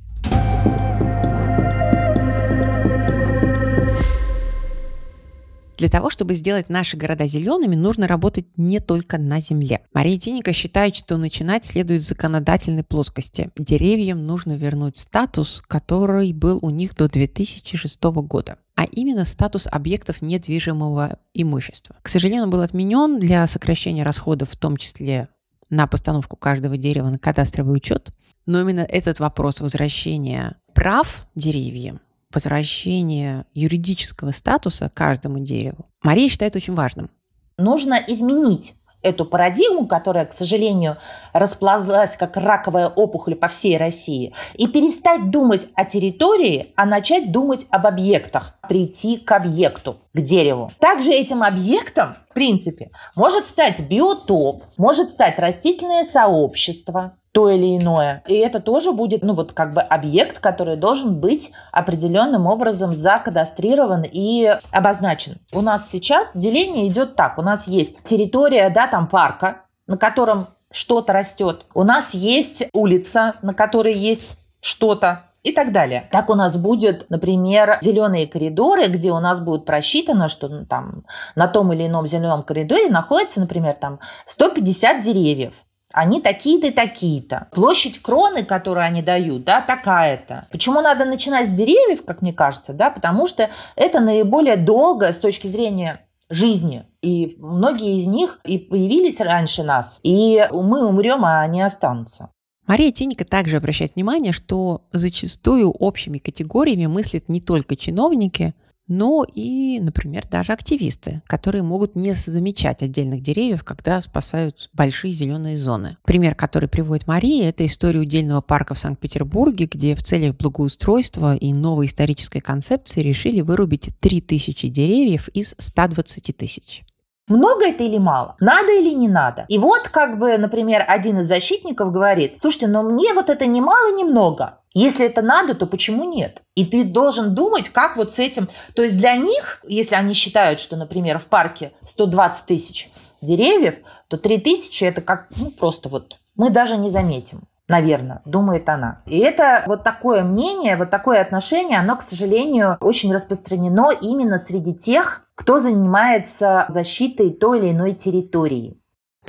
[5.82, 9.82] Для того, чтобы сделать наши города зелеными, нужно работать не только на земле.
[9.96, 13.50] Мария Тиника считает, что начинать следует с законодательной плоскости.
[13.58, 20.22] Деревьям нужно вернуть статус, который был у них до 2006 года а именно статус объектов
[20.22, 21.96] недвижимого имущества.
[22.02, 25.30] К сожалению, он был отменен для сокращения расходов, в том числе
[25.70, 28.10] на постановку каждого дерева на кадастровый учет.
[28.48, 32.02] Но именно этот вопрос возвращения прав деревьям
[32.34, 37.10] возвращение юридического статуса каждому дереву, Мария считает очень важным.
[37.58, 40.98] Нужно изменить эту парадигму, которая, к сожалению,
[41.34, 47.66] расплазлась как раковая опухоль по всей России, и перестать думать о территории, а начать думать
[47.70, 50.72] об объектах, прийти к объекту, к дереву.
[50.80, 58.24] Также этим объектом, в принципе, может стать биотоп, может стать растительное сообщество, то или иное.
[58.28, 64.04] И это тоже будет, ну вот как бы объект, который должен быть определенным образом закадастрирован
[64.04, 65.38] и обозначен.
[65.54, 67.38] У нас сейчас деление идет так.
[67.38, 71.66] У нас есть территория, да, там парка, на котором что-то растет.
[71.74, 76.08] У нас есть улица, на которой есть что-то и так далее.
[76.12, 81.04] Так у нас будет, например, зеленые коридоры, где у нас будет просчитано, что ну, там
[81.36, 85.54] на том или ином зеленом коридоре находится, например, там 150 деревьев.
[85.94, 87.48] Они такие-то и такие-то.
[87.52, 90.48] Площадь кроны, которую они дают, да, такая-то.
[90.52, 95.20] Почему надо начинать с деревьев, как мне кажется, да, потому что это наиболее долго с
[95.20, 96.86] точки зрения жизни.
[97.02, 100.00] И многие из них и появились раньше нас.
[100.04, 102.30] И мы умрем, а они останутся.
[102.68, 108.54] Мария Тиника также обращает внимание, что зачастую общими категориями мыслят не только чиновники,
[108.88, 115.58] но и, например, даже активисты, которые могут не замечать отдельных деревьев, когда спасают большие зеленые
[115.58, 115.98] зоны.
[116.04, 121.54] Пример, который приводит Мария, это история удельного парка в Санкт-Петербурге, где в целях благоустройства и
[121.54, 126.84] новой исторической концепции решили вырубить 3000 деревьев из 120 тысяч.
[127.28, 128.36] Много это или мало?
[128.40, 129.46] Надо или не надо?
[129.48, 133.62] И вот как бы, например, один из защитников говорит, слушайте, но мне вот это не
[133.62, 134.60] мало, не много.
[134.74, 136.42] Если это надо, то почему нет?
[136.56, 138.48] И ты должен думать, как вот с этим...
[138.76, 142.90] То есть для них, если они считают, что, например, в парке 120 тысяч
[143.22, 143.76] деревьев,
[144.08, 149.02] то 3 тысячи это как, ну, просто вот мы даже не заметим наверное, думает она.
[149.08, 154.76] И это вот такое мнение, вот такое отношение, оно, к сожалению, очень распространено именно среди
[154.76, 158.81] тех, кто занимается защитой той или иной территории.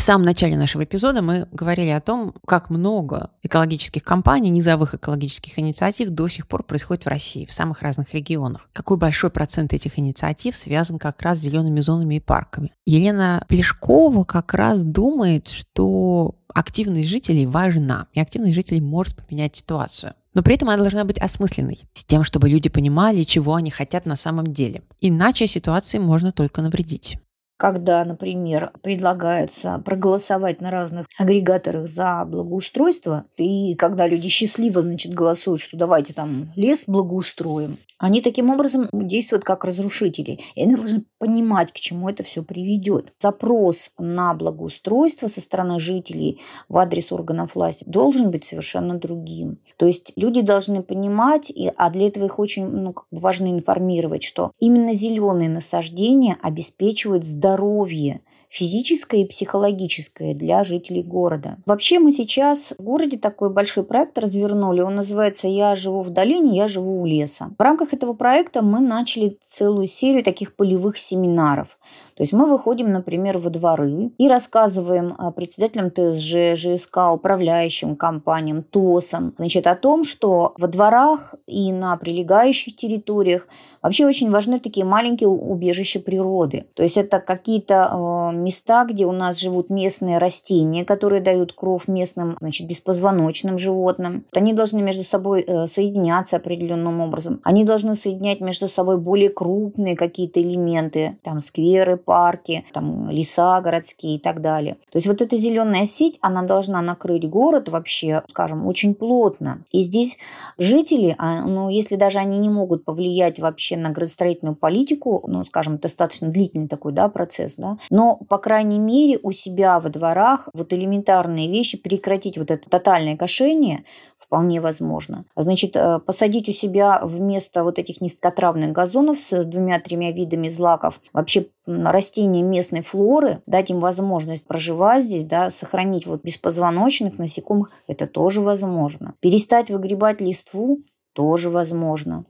[0.02, 5.56] В самом начале нашего эпизода мы говорили о том, как много экологических компаний, низовых экологических
[5.60, 8.68] инициатив до сих пор происходит в России, в самых разных регионах.
[8.72, 12.72] Какой большой процент этих инициатив связан как раз с зелеными зонами и парками.
[12.84, 20.14] Елена Плешкова как раз думает, что активность жителей важна, и активность жителей может поменять ситуацию.
[20.34, 24.04] Но при этом она должна быть осмысленной, с тем, чтобы люди понимали, чего они хотят
[24.04, 24.82] на самом деле.
[25.00, 27.18] Иначе ситуации можно только навредить
[27.62, 35.60] когда, например, предлагается проголосовать на разных агрегаторах за благоустройство, и когда люди счастливо, значит, голосуют,
[35.60, 40.40] что давайте там лес благоустроим, они таким образом действуют как разрушители.
[40.56, 43.12] И они должны понимать, к чему это все приведет.
[43.20, 49.58] Запрос на благоустройство со стороны жителей в адрес органов власти должен быть совершенно другим.
[49.76, 54.94] То есть люди должны понимать, а для этого их очень ну, важно информировать, что именно
[54.94, 61.56] зеленые насаждения обеспечивают здоровье физическое и психологическое для жителей города.
[61.64, 64.82] Вообще мы сейчас в городе такой большой проект развернули.
[64.82, 67.50] Он называется «Я живу в долине, я живу у леса».
[67.58, 71.78] В рамках этого проекта мы начали целую серию таких полевых семинаров.
[72.14, 78.62] То есть мы выходим, например, во дворы и рассказываем а, председателям ТСЖ, ЖСК, управляющим компаниям,
[78.62, 83.48] ТОСам, значит, о том, что во дворах и на прилегающих территориях
[83.80, 86.66] вообще очень важны такие маленькие убежища природы.
[86.74, 91.88] То есть это какие-то а, места, где у нас живут местные растения, которые дают кров
[91.88, 94.24] местным, значит, беспозвоночным животным.
[94.32, 97.40] Они должны между собой э, соединяться определенным образом.
[97.44, 104.16] Они должны соединять между собой более крупные какие-то элементы, там скверы, парки, там леса городские
[104.16, 104.74] и так далее.
[104.90, 109.64] То есть вот эта зеленая сеть, она должна накрыть город вообще, скажем, очень плотно.
[109.70, 110.18] И здесь
[110.58, 115.78] жители, а, ну, если даже они не могут повлиять вообще на градостроительную политику, ну, скажем,
[115.78, 120.72] достаточно длительный такой, да, процесс, да, но, по крайней мере, у себя во дворах вот
[120.72, 123.84] элементарные вещи, прекратить вот это тотальное кошение,
[124.18, 125.26] вполне возможно.
[125.36, 131.48] Значит, э, посадить у себя вместо вот этих низкотравных газонов с двумя-тремя видами злаков вообще
[131.66, 138.40] растения местной флоры, дать им возможность проживать здесь, да, сохранить вот беспозвоночных насекомых, это тоже
[138.40, 139.12] возможно.
[139.20, 140.78] Перестать выгребать листву
[141.12, 142.24] тоже возможно.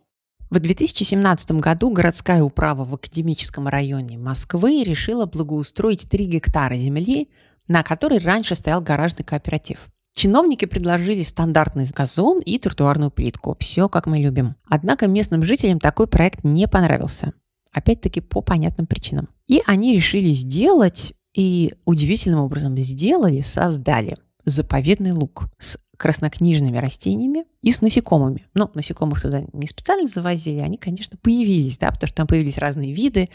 [0.53, 7.31] В 2017 году городская управа в академическом районе Москвы решила благоустроить 3 гектара земли,
[7.69, 9.89] на которой раньше стоял гаражный кооператив.
[10.15, 13.57] Чиновники предложили стандартный газон и тротуарную плитку.
[13.61, 14.57] Все, как мы любим.
[14.69, 17.33] Однако местным жителям такой проект не понравился.
[17.73, 19.31] Опять-таки по понятным причинам.
[19.47, 27.71] И они решили сделать, и удивительным образом сделали, создали заповедный луг с краснокнижными растениями и
[27.71, 28.45] с насекомыми.
[28.55, 32.93] Но насекомых туда не специально завозили, они, конечно, появились, да, потому что там появились разные
[32.93, 33.29] виды,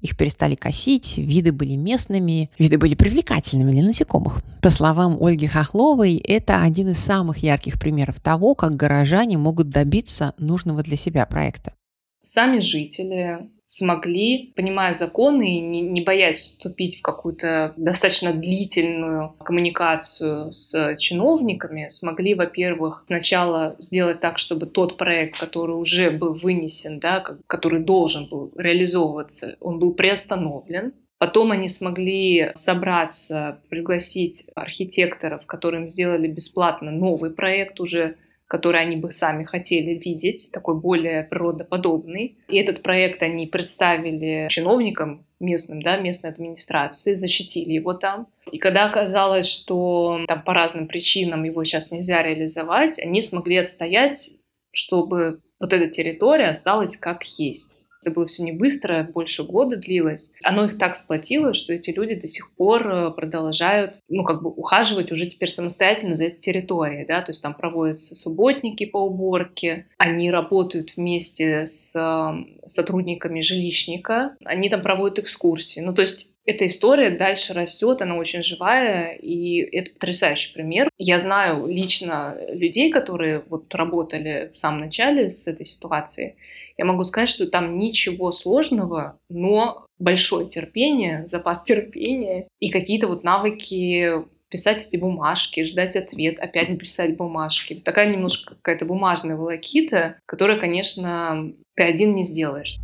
[0.00, 4.42] их перестали косить, виды были местными, виды были привлекательными для насекомых.
[4.60, 10.34] По словам Ольги Хохловой, это один из самых ярких примеров того, как горожане могут добиться
[10.36, 11.72] нужного для себя проекта.
[12.20, 20.50] Сами жители смогли, понимая законы и не, не боясь вступить в какую-то достаточно длительную коммуникацию
[20.52, 27.24] с чиновниками, смогли, во-первых, сначала сделать так, чтобы тот проект, который уже был вынесен, да,
[27.46, 36.26] который должен был реализовываться, он был приостановлен, Потом они смогли собраться, пригласить архитекторов, которым сделали
[36.26, 38.16] бесплатно новый проект уже
[38.50, 42.36] который они бы сами хотели видеть, такой более природоподобный.
[42.48, 48.26] И этот проект они представили чиновникам местным, да, местной администрации, защитили его там.
[48.50, 54.32] И когда оказалось, что там по разным причинам его сейчас нельзя реализовать, они смогли отстоять,
[54.72, 57.79] чтобы вот эта территория осталась как есть.
[58.02, 60.32] Это было все не быстро, больше года длилось.
[60.42, 64.50] Оно их так сплотило, что эти люди до сих пор э, продолжают, ну, как бы
[64.50, 69.86] ухаживать уже теперь самостоятельно за этой территорией, да, то есть там проводятся субботники по уборке,
[69.98, 75.80] они работают вместе с э, сотрудниками жилищника, они там проводят экскурсии.
[75.80, 80.88] Ну, то есть эта история дальше растет, она очень живая, и это потрясающий пример.
[80.96, 86.34] Я знаю лично людей, которые вот работали в самом начале с этой ситуацией.
[86.80, 93.22] Я могу сказать, что там ничего сложного, но большое терпение, запас терпения и какие-то вот
[93.22, 97.74] навыки писать эти бумажки, ждать ответ, опять писать бумажки.
[97.74, 102.78] Такая немножко какая-то бумажная волокита, которая, конечно, ты один не сделаешь.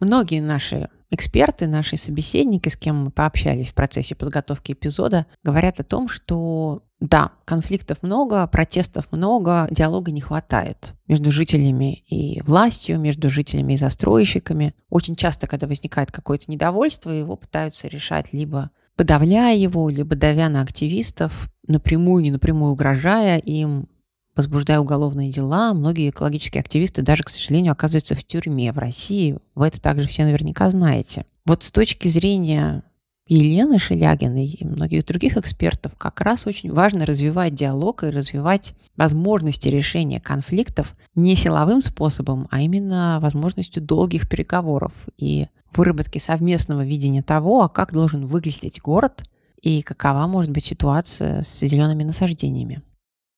[0.00, 5.84] Многие наши эксперты, наши собеседники, с кем мы пообщались в процессе подготовки эпизода, говорят о
[5.84, 13.30] том, что да, конфликтов много, протестов много, диалога не хватает между жителями и властью, между
[13.30, 14.74] жителями и застройщиками.
[14.90, 20.60] Очень часто, когда возникает какое-то недовольство, его пытаются решать либо подавляя его, либо давя на
[20.60, 23.88] активистов, напрямую, не напрямую угрожая им,
[24.34, 25.72] возбуждая уголовные дела.
[25.72, 29.38] Многие экологические активисты даже, к сожалению, оказываются в тюрьме в России.
[29.54, 31.26] Вы это также все наверняка знаете.
[31.44, 32.82] Вот с точки зрения
[33.28, 39.68] Елены Шелягиной и многих других экспертов как раз очень важно развивать диалог и развивать возможности
[39.68, 47.62] решения конфликтов не силовым способом, а именно возможностью долгих переговоров и выработки совместного видения того,
[47.62, 49.22] а как должен выглядеть город
[49.60, 52.82] и какова может быть ситуация с зелеными насаждениями.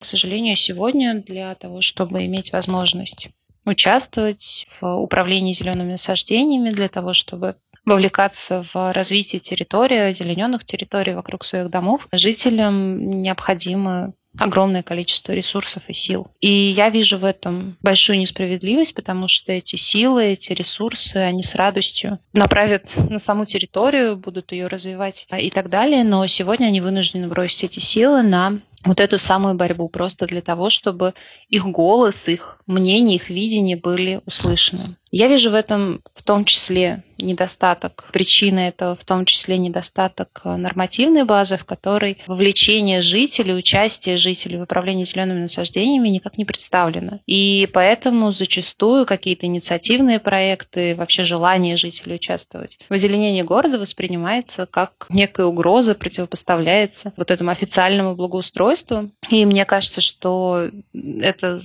[0.01, 3.30] К сожалению, сегодня для того, чтобы иметь возможность
[3.64, 11.44] участвовать в управлении зелеными насаждениями, для того, чтобы вовлекаться в развитие территории, озелененных территорий вокруг
[11.44, 16.28] своих домов, жителям необходимо огромное количество ресурсов и сил.
[16.40, 21.54] И я вижу в этом большую несправедливость, потому что эти силы, эти ресурсы, они с
[21.54, 26.04] радостью направят на саму территорию, будут ее развивать и так далее.
[26.04, 30.70] Но сегодня они вынуждены бросить эти силы на вот эту самую борьбу просто для того,
[30.70, 31.14] чтобы
[31.48, 34.96] их голос, их мнение, их видение были услышаны.
[35.11, 40.56] Я вижу в этом в том числе недостаток, причина этого в том числе недостаток э,
[40.56, 47.20] нормативной базы, в которой вовлечение жителей, участие жителей в управлении зелеными насаждениями никак не представлено.
[47.26, 55.06] И поэтому зачастую какие-то инициативные проекты, вообще желание жителей участвовать в озеленении города воспринимается как
[55.08, 59.11] некая угроза, противопоставляется вот этому официальному благоустройству.
[59.28, 61.61] И мне кажется, что это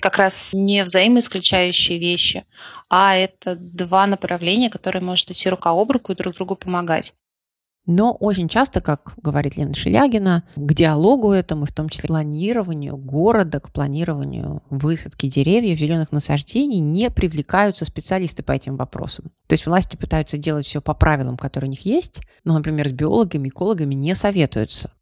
[0.00, 2.44] как раз не взаимоисключающие вещи,
[2.88, 7.14] а это два направления, которые могут идти рука об руку и друг другу помогать.
[7.86, 12.96] Но очень часто, как говорит Лена Шелягина, к диалогу этому, в том числе к планированию
[12.96, 19.32] города, к планированию высадки деревьев, зеленых насаждений, не привлекаются специалисты по этим вопросам.
[19.46, 22.92] То есть власти пытаются делать все по правилам, которые у них есть, но, например, с
[22.92, 24.92] биологами, экологами не советуются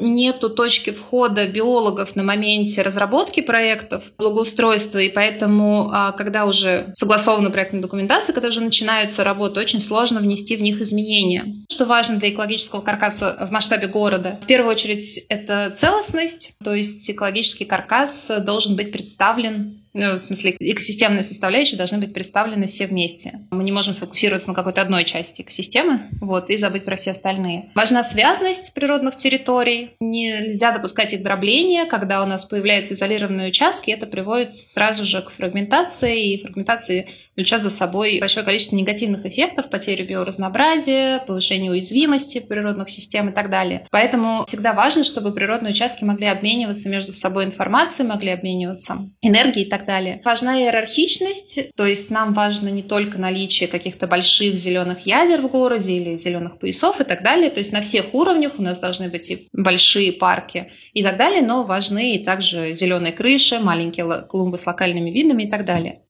[0.00, 7.50] нету точки входа биологов на моменте разработки проектов благоустройства, и поэтому, а, когда уже согласована
[7.50, 11.44] проектная документация, когда уже начинаются работы, очень сложно внести в них изменения.
[11.70, 14.38] Что важно для экологического каркаса в масштабе города?
[14.42, 20.56] В первую очередь это целостность, то есть экологический каркас должен быть представлен ну, в смысле,
[20.60, 23.40] экосистемные составляющие должны быть представлены все вместе.
[23.50, 27.70] Мы не можем сфокусироваться на какой-то одной части экосистемы вот, и забыть про все остальные.
[27.74, 29.90] Важна связность природных территорий.
[29.98, 31.84] Нельзя допускать их дробления.
[31.86, 37.62] Когда у нас появляются изолированные участки, это приводит сразу же к фрагментации, и фрагментации влечет
[37.62, 43.86] за собой большое количество негативных эффектов, потерю биоразнообразия, повышение уязвимости природных систем и так далее.
[43.90, 49.68] Поэтому всегда важно, чтобы природные участки могли обмениваться между собой информацией, могли обмениваться энергией и
[49.68, 50.20] так далее.
[50.24, 55.94] Важна иерархичность, то есть нам важно не только наличие каких-то больших зеленых ядер в городе
[55.94, 59.30] или зеленых поясов и так далее, то есть на всех уровнях у нас должны быть
[59.30, 64.66] и большие парки и так далее, но важны и также зеленые крыши, маленькие клумбы с
[64.66, 66.02] локальными видами и так далее.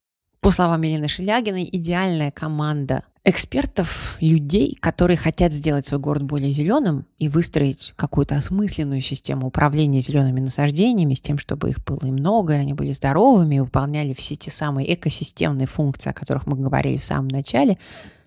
[0.49, 7.05] По словам Елены Шелягиной, идеальная команда экспертов, людей, которые хотят сделать свой город более зеленым
[7.19, 12.55] и выстроить какую-то осмысленную систему управления зелеными насаждениями с тем, чтобы их было и много,
[12.55, 16.97] и они были здоровыми, и выполняли все те самые экосистемные функции, о которых мы говорили
[16.97, 17.77] в самом начале.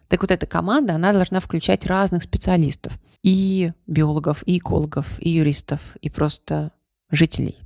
[0.07, 2.99] Так вот эта команда, она должна включать разных специалистов.
[3.23, 6.71] И биологов, и экологов, и юристов, и просто
[7.09, 7.57] жителей.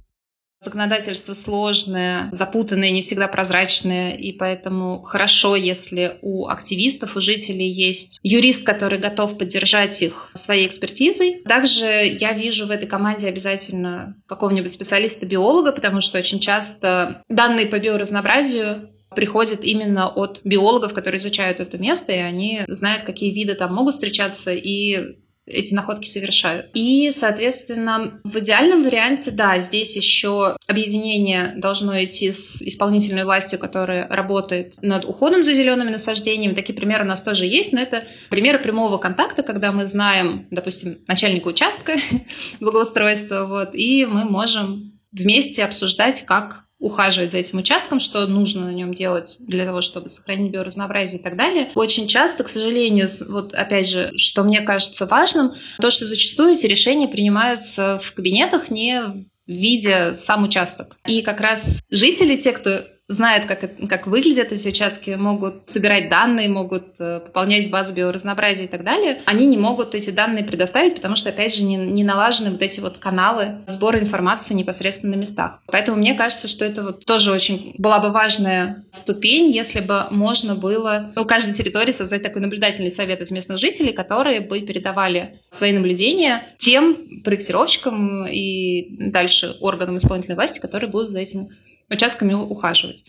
[0.66, 8.20] Законодательство сложное, запутанное, не всегда прозрачное, и поэтому хорошо, если у активистов, у жителей есть
[8.24, 11.44] юрист, который готов поддержать их своей экспертизой.
[11.48, 11.86] Также
[12.20, 18.90] я вижу в этой команде обязательно какого-нибудь специалиста-биолога, потому что очень часто данные по биоразнообразию
[19.16, 23.94] приходят именно от биологов, которые изучают это место, и они знают, какие виды там могут
[23.94, 25.16] встречаться, и
[25.46, 26.70] эти находки совершают.
[26.74, 34.08] И, соответственно, в идеальном варианте, да, здесь еще объединение должно идти с исполнительной властью, которая
[34.08, 36.56] работает над уходом за зелеными насаждениями.
[36.56, 41.00] Такие примеры у нас тоже есть, но это примеры прямого контакта, когда мы знаем, допустим,
[41.08, 41.96] начальника участка
[42.60, 48.74] благоустройства, вот, и мы можем вместе обсуждать, как ухаживать за этим участком, что нужно на
[48.74, 51.70] нем делать для того, чтобы сохранить биоразнообразие и так далее.
[51.76, 56.66] Очень часто, к сожалению, вот опять же, что мне кажется важным, то, что зачастую эти
[56.66, 60.98] решения принимаются в кабинетах, не видя сам участок.
[61.08, 66.50] И как раз жители, те, кто знают, как, как выглядят эти участки, могут собирать данные,
[66.50, 71.16] могут э, пополнять базу биоразнообразия и так далее, они не могут эти данные предоставить, потому
[71.16, 75.62] что, опять же, не, не налажены вот эти вот каналы сбора информации непосредственно на местах.
[75.68, 80.56] Поэтому мне кажется, что это вот тоже очень была бы важная ступень, если бы можно
[80.56, 85.74] было у каждой территории создать такой наблюдательный совет из местных жителей, которые бы передавали свои
[85.74, 91.50] наблюдения тем проектировщикам и дальше органам исполнительной власти, которые будут за этим
[91.90, 93.06] участками ухаживать.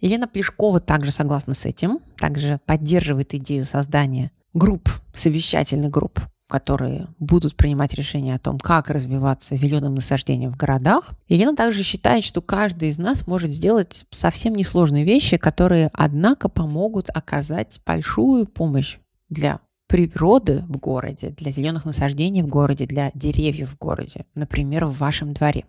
[0.00, 7.56] Елена Плешкова также согласна с этим, также поддерживает идею создания групп, совещательных групп, которые будут
[7.56, 11.12] принимать решения о том, как развиваться зеленым насаждением в городах.
[11.28, 17.08] Елена также считает, что каждый из нас может сделать совсем несложные вещи, которые, однако, помогут
[17.08, 18.98] оказать большую помощь
[19.30, 24.98] для природы в городе, для зеленых насаждений в городе, для деревьев в городе, например, в
[24.98, 25.64] вашем дворе.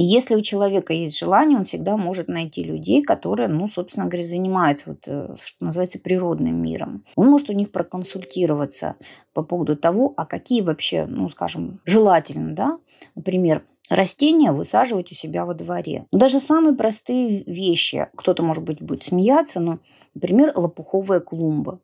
[0.00, 4.26] И если у человека есть желание, он всегда может найти людей, которые, ну, собственно говоря,
[4.26, 7.04] занимаются, вот, э, что называется, природным миром.
[7.16, 8.96] Он может у них проконсультироваться
[9.34, 12.78] по поводу того, а какие вообще, ну, скажем, желательно, да,
[13.14, 16.06] например, растения высаживать у себя во дворе.
[16.12, 19.80] Даже самые простые вещи, кто-то, может быть, будет смеяться, но,
[20.14, 21.78] например, лопуховая клумба.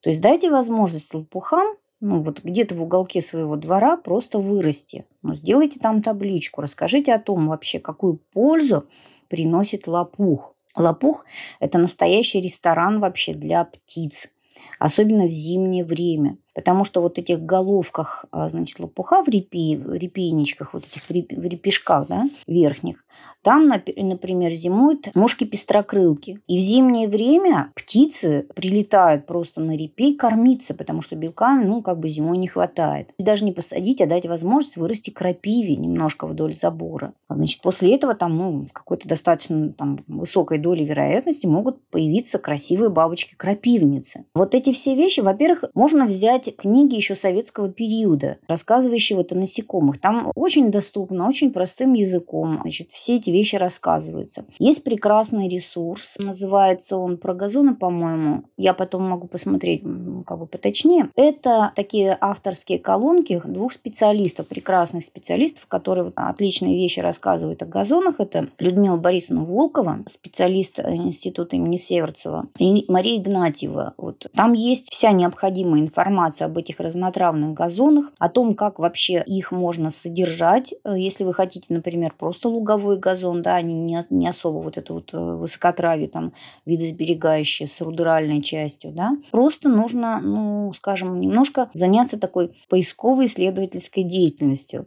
[0.00, 5.04] То есть дайте возможность лопухам ну, вот где-то в уголке своего двора просто вырасти.
[5.22, 8.86] Ну, сделайте там табличку, расскажите о том вообще, какую пользу
[9.28, 10.54] приносит лопух.
[10.76, 11.24] Лопух–
[11.60, 14.30] это настоящий ресторан вообще для птиц,
[14.78, 16.38] особенно в зимнее время.
[16.54, 21.10] Потому что вот этих головках, а, значит, лопуха в, репи, репейничках, вот этих в
[21.44, 23.04] репешках, да, верхних,
[23.42, 26.40] там, например, зимуют мушки-пестрокрылки.
[26.46, 31.98] И в зимнее время птицы прилетают просто на репей кормиться, потому что белка, ну, как
[31.98, 33.10] бы зимой не хватает.
[33.18, 37.14] И даже не посадить, а дать возможность вырасти крапиве немножко вдоль забора.
[37.28, 44.26] Значит, после этого там, ну, какой-то достаточно там, высокой долей вероятности могут появиться красивые бабочки-крапивницы.
[44.34, 50.00] Вот эти все вещи, во-первых, можно взять книги еще советского периода, рассказывающие вот о насекомых.
[50.00, 52.58] Там очень доступно, очень простым языком.
[52.62, 54.44] Значит, все эти вещи рассказываются.
[54.58, 58.44] Есть прекрасный ресурс, называется он про газоны, по-моему.
[58.56, 59.82] Я потом могу посмотреть
[60.26, 61.10] как бы поточнее.
[61.16, 68.20] Это такие авторские колонки двух специалистов, прекрасных специалистов, которые отличные вещи рассказывают о газонах.
[68.20, 73.94] Это Людмила Борисовна Волкова, специалист Института имени Северцева, и Мария Игнатьева.
[73.96, 74.26] Вот.
[74.34, 79.90] Там есть вся необходимая информация об этих разнотравных газонах, о том, как вообще их можно
[79.90, 84.94] содержать, если вы хотите, например, просто луговой газон, да, они не, не особо вот это
[84.94, 86.32] вот э, высокотравие там
[86.66, 89.12] видосберегающее с рудеральной частью, да.
[89.30, 94.86] Просто нужно, ну, скажем, немножко заняться такой поисковой исследовательской деятельностью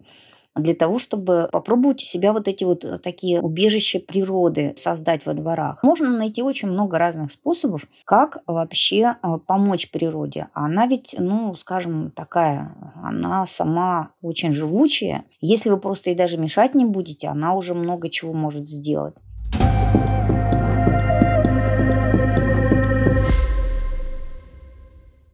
[0.56, 5.34] для того, чтобы попробовать у себя вот эти вот э, такие убежища природы создать во
[5.34, 5.84] дворах.
[5.84, 10.48] Можно найти очень много разных способов, как вообще э, помочь природе.
[10.54, 15.26] Она ведь, ну, скажем, такая, она сама очень живучая.
[15.42, 19.16] Если вы просто ей даже мешать не будете, она уже много чего может сделать.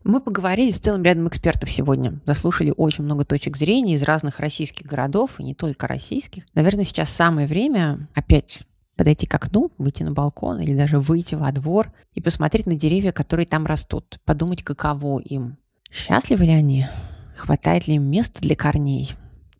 [0.10, 2.20] Мы поговорили с целым рядом экспертов сегодня.
[2.26, 6.45] Заслушали очень много точек зрения из разных российских городов, и не только российских.
[6.55, 8.64] Наверное, сейчас самое время опять
[8.95, 13.12] подойти к окну, выйти на балкон или даже выйти во двор и посмотреть на деревья,
[13.12, 15.57] которые там растут, подумать, каково им.
[15.91, 16.88] Счастливы ли они?
[17.38, 19.12] Хватает ли им места для корней?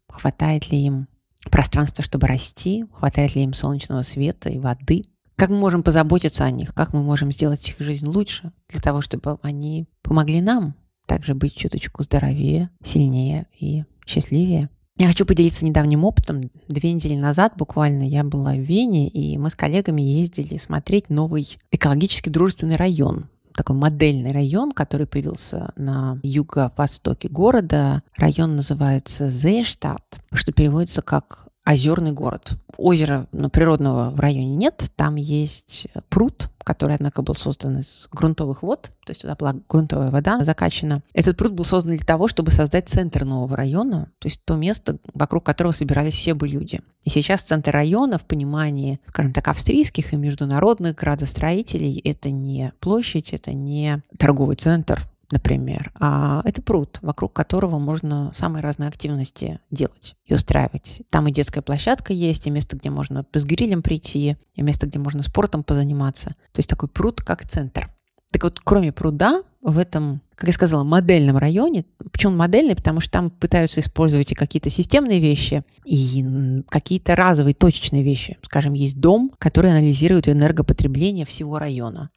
[0.08, 1.08] Хватает ли им
[1.52, 2.86] пространства, чтобы расти?
[2.92, 5.04] Хватает ли им солнечного света и воды?
[5.40, 6.74] Как мы можем позаботиться о них?
[6.74, 10.76] Как мы можем сделать их жизнь лучше для того, чтобы они помогли нам
[11.06, 14.70] также быть чуточку здоровее, сильнее и счастливее?
[14.98, 16.52] Я хочу поделиться недавним опытом.
[16.68, 21.58] Две недели назад буквально я была в Вене, и мы с коллегами ездили смотреть новый
[21.72, 23.30] экологически дружественный район.
[23.56, 28.04] Такой модельный район, который появился на юго-востоке города.
[28.18, 32.54] Район называется Зейштадт, что переводится как озерный город.
[32.78, 38.64] Озера ну, природного в районе нет, там есть пруд, который, однако, был создан из грунтовых
[38.64, 41.02] вод, то есть туда была грунтовая вода закачана.
[41.14, 44.98] Этот пруд был создан для того, чтобы создать центр нового района, то есть то место,
[45.14, 46.82] вокруг которого собирались все бы люди.
[47.04, 53.34] И сейчас центр района в понимании, скажем так, австрийских и международных градостроителей это не площадь,
[53.34, 60.16] это не торговый центр, например, а это пруд, вокруг которого можно самые разные активности делать
[60.26, 61.02] и устраивать.
[61.10, 65.00] Там и детская площадка есть, и место, где можно с грилем прийти, и место, где
[65.00, 66.30] можно спортом позаниматься.
[66.52, 67.90] То есть такой пруд как центр.
[68.32, 72.76] Так вот, кроме пруда, в этом, как я сказала, модельном районе, почему модельный?
[72.76, 78.38] Потому что там пытаются использовать и какие-то системные вещи, и какие-то разовые, точечные вещи.
[78.44, 82.10] Скажем, есть дом, который анализирует энергопотребление всего района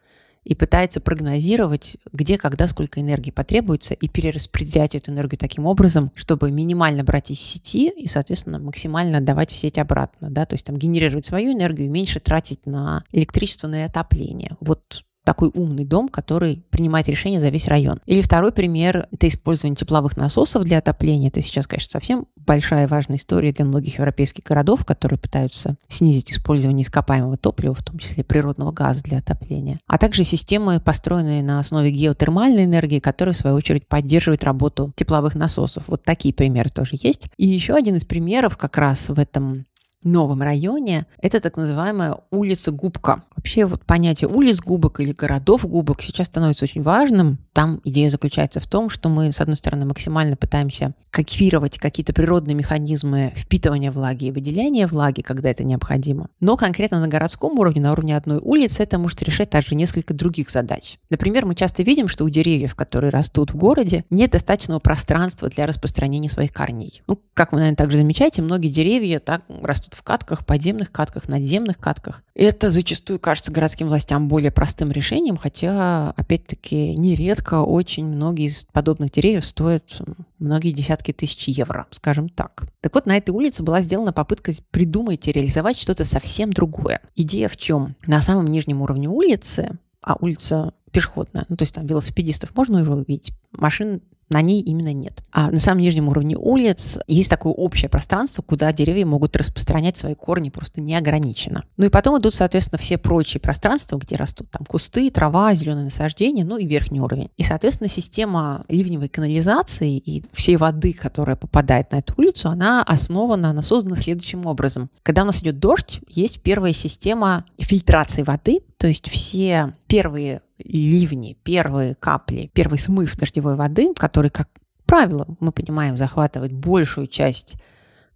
[0.45, 6.51] и пытается прогнозировать, где, когда, сколько энергии потребуется, и перераспределять эту энергию таким образом, чтобы
[6.51, 10.31] минимально брать из сети и, соответственно, максимально отдавать в сеть обратно.
[10.31, 10.47] Да?
[10.47, 14.57] То есть там генерировать свою энергию и меньше тратить на электричество, на отопление.
[14.61, 18.01] Вот такой умный дом, который принимает решения за весь район.
[18.07, 21.29] Или второй пример– это использование тепловых насосов для отопления.
[21.29, 26.85] Это сейчас, конечно, совсем большая важная история для многих европейских городов, которые пытаются снизить использование
[26.85, 29.79] ископаемого топлива, в том числе природного газа для отопления.
[29.87, 35.35] А также системы, построенные на основе геотермальной энергии, которые, в свою очередь, поддерживают работу тепловых
[35.35, 35.85] насосов.
[35.87, 37.29] Вот такие примеры тоже есть.
[37.37, 39.67] И еще один из примеров как раз в этом
[40.05, 43.23] новом районе, это так называемая улица Губка.
[43.43, 47.39] Вообще вот понятие улиц губок или городов губок сейчас становится очень важным.
[47.53, 52.55] Там идея заключается в том, что мы, с одной стороны, максимально пытаемся копировать какие-то природные
[52.55, 56.29] механизмы впитывания влаги и выделения влаги, когда это необходимо.
[56.41, 60.49] Но конкретно на городском уровне, на уровне одной улицы, это может решать также несколько других
[60.49, 60.99] задач.
[61.11, 65.67] Например, мы часто видим, что у деревьев, которые растут в городе, нет достаточного пространства для
[65.67, 67.03] распространения своих корней.
[67.09, 71.79] Ну, как вы, наверное, также замечаете, многие деревья так растут в катках, подземных катках, надземных
[71.79, 72.23] катках.
[72.35, 79.11] Это зачастую кажется городским властям более простым решением, хотя, опять-таки, нередко очень многие из подобных
[79.11, 80.01] деревьев стоят
[80.39, 82.65] многие десятки тысяч евро, скажем так.
[82.81, 87.01] Так вот, на этой улице была сделана попытка придумать и реализовать что-то совсем другое.
[87.15, 87.97] Идея в чем?
[88.07, 92.93] На самом нижнем уровне улицы, а улица пешеходная, ну то есть там велосипедистов можно уже
[92.93, 94.03] увидеть, машин
[94.33, 95.23] на ней именно нет.
[95.31, 100.15] А на самом нижнем уровне улиц есть такое общее пространство, куда деревья могут распространять свои
[100.15, 101.65] корни просто неограниченно.
[101.77, 106.45] Ну и потом идут, соответственно, все прочие пространства, где растут там кусты, трава, зеленые насаждения,
[106.45, 107.31] ну и верхний уровень.
[107.37, 113.51] И, соответственно, система ливневой канализации и всей воды, которая попадает на эту улицу, она основана,
[113.51, 114.91] она создана следующим образом.
[115.03, 121.37] Когда у нас идет дождь, есть первая система фильтрации воды, то есть все первые ливни,
[121.43, 124.49] первые капли, первый смыв дождевой воды, который, как
[124.87, 127.57] правило, мы понимаем, захватывает большую часть,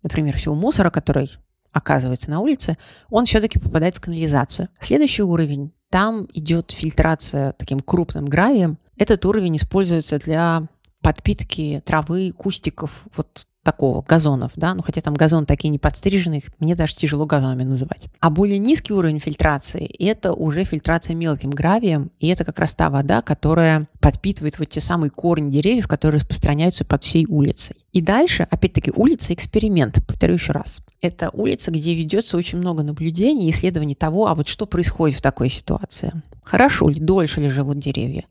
[0.03, 1.30] например, всего мусора, который
[1.72, 2.78] оказывается на улице,
[3.11, 4.68] он все-таки попадает в канализацию.
[4.80, 8.78] Следующий уровень, там идет фильтрация таким крупным гравием.
[8.97, 10.68] Этот уровень используется для
[11.03, 16.76] подпитки травы, кустиков, вот такого, газонов, да, ну хотя там газон такие не подстриженные, мне
[16.76, 18.06] даже тяжело газонами называть.
[18.20, 22.90] А более низкий уровень фильтрации– это уже фильтрация мелким гравием, и это как раз та
[22.90, 27.74] вода, которая подпитывает вот те самые корни деревьев, которые распространяются под всей улицей.
[27.92, 30.78] И дальше, опять-таки, улица эксперимент, повторю еще раз.
[31.00, 35.50] Это улица, где ведется очень много наблюдений, исследований того, а вот что происходит в такой
[35.50, 36.12] ситуации.
[36.44, 38.26] Хорошо ли, дольше ли живут деревья?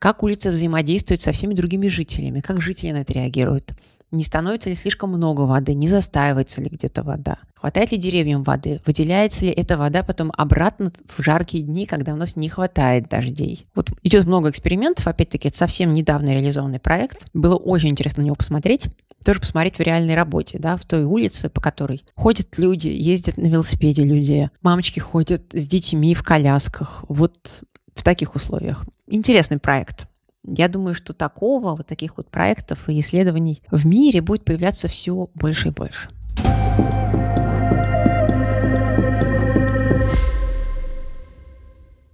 [0.00, 2.40] Как улица взаимодействует со всеми другими жителями?
[2.40, 3.72] Как жители на это реагируют?
[4.14, 5.74] Не становится ли слишком много воды?
[5.74, 7.38] Не застаивается ли где-то вода?
[7.56, 8.80] Хватает ли деревьям воды?
[8.86, 13.66] Выделяется ли эта вода потом обратно в жаркие дни, когда у нас не хватает дождей?
[13.74, 15.08] Вот идет много экспериментов.
[15.08, 17.26] Опять-таки, это совсем недавно реализованный проект.
[17.34, 18.86] Было очень интересно на него посмотреть
[19.24, 23.46] тоже посмотреть в реальной работе, да, в той улице, по которой ходят люди, ездят на
[23.46, 27.62] велосипеде люди, мамочки ходят с детьми в колясках, вот
[27.94, 28.84] в таких условиях.
[29.06, 30.06] Интересный проект.
[30.46, 35.30] Я думаю, что такого, вот таких вот проектов и исследований в мире будет появляться все
[35.34, 36.10] больше и больше.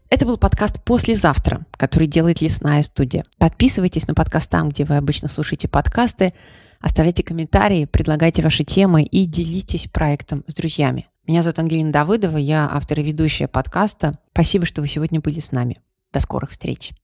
[0.08, 3.24] Это был подкаст «Послезавтра», который делает Лесная студия.
[3.38, 6.32] Подписывайтесь на подкаст там, где вы обычно слушаете подкасты,
[6.80, 11.08] оставляйте комментарии, предлагайте ваши темы и делитесь проектом с друзьями.
[11.26, 14.18] Меня зовут Ангелина Давыдова, я автор и ведущая подкаста.
[14.32, 15.78] Спасибо, что вы сегодня были с нами.
[16.12, 16.92] До скорых встреч.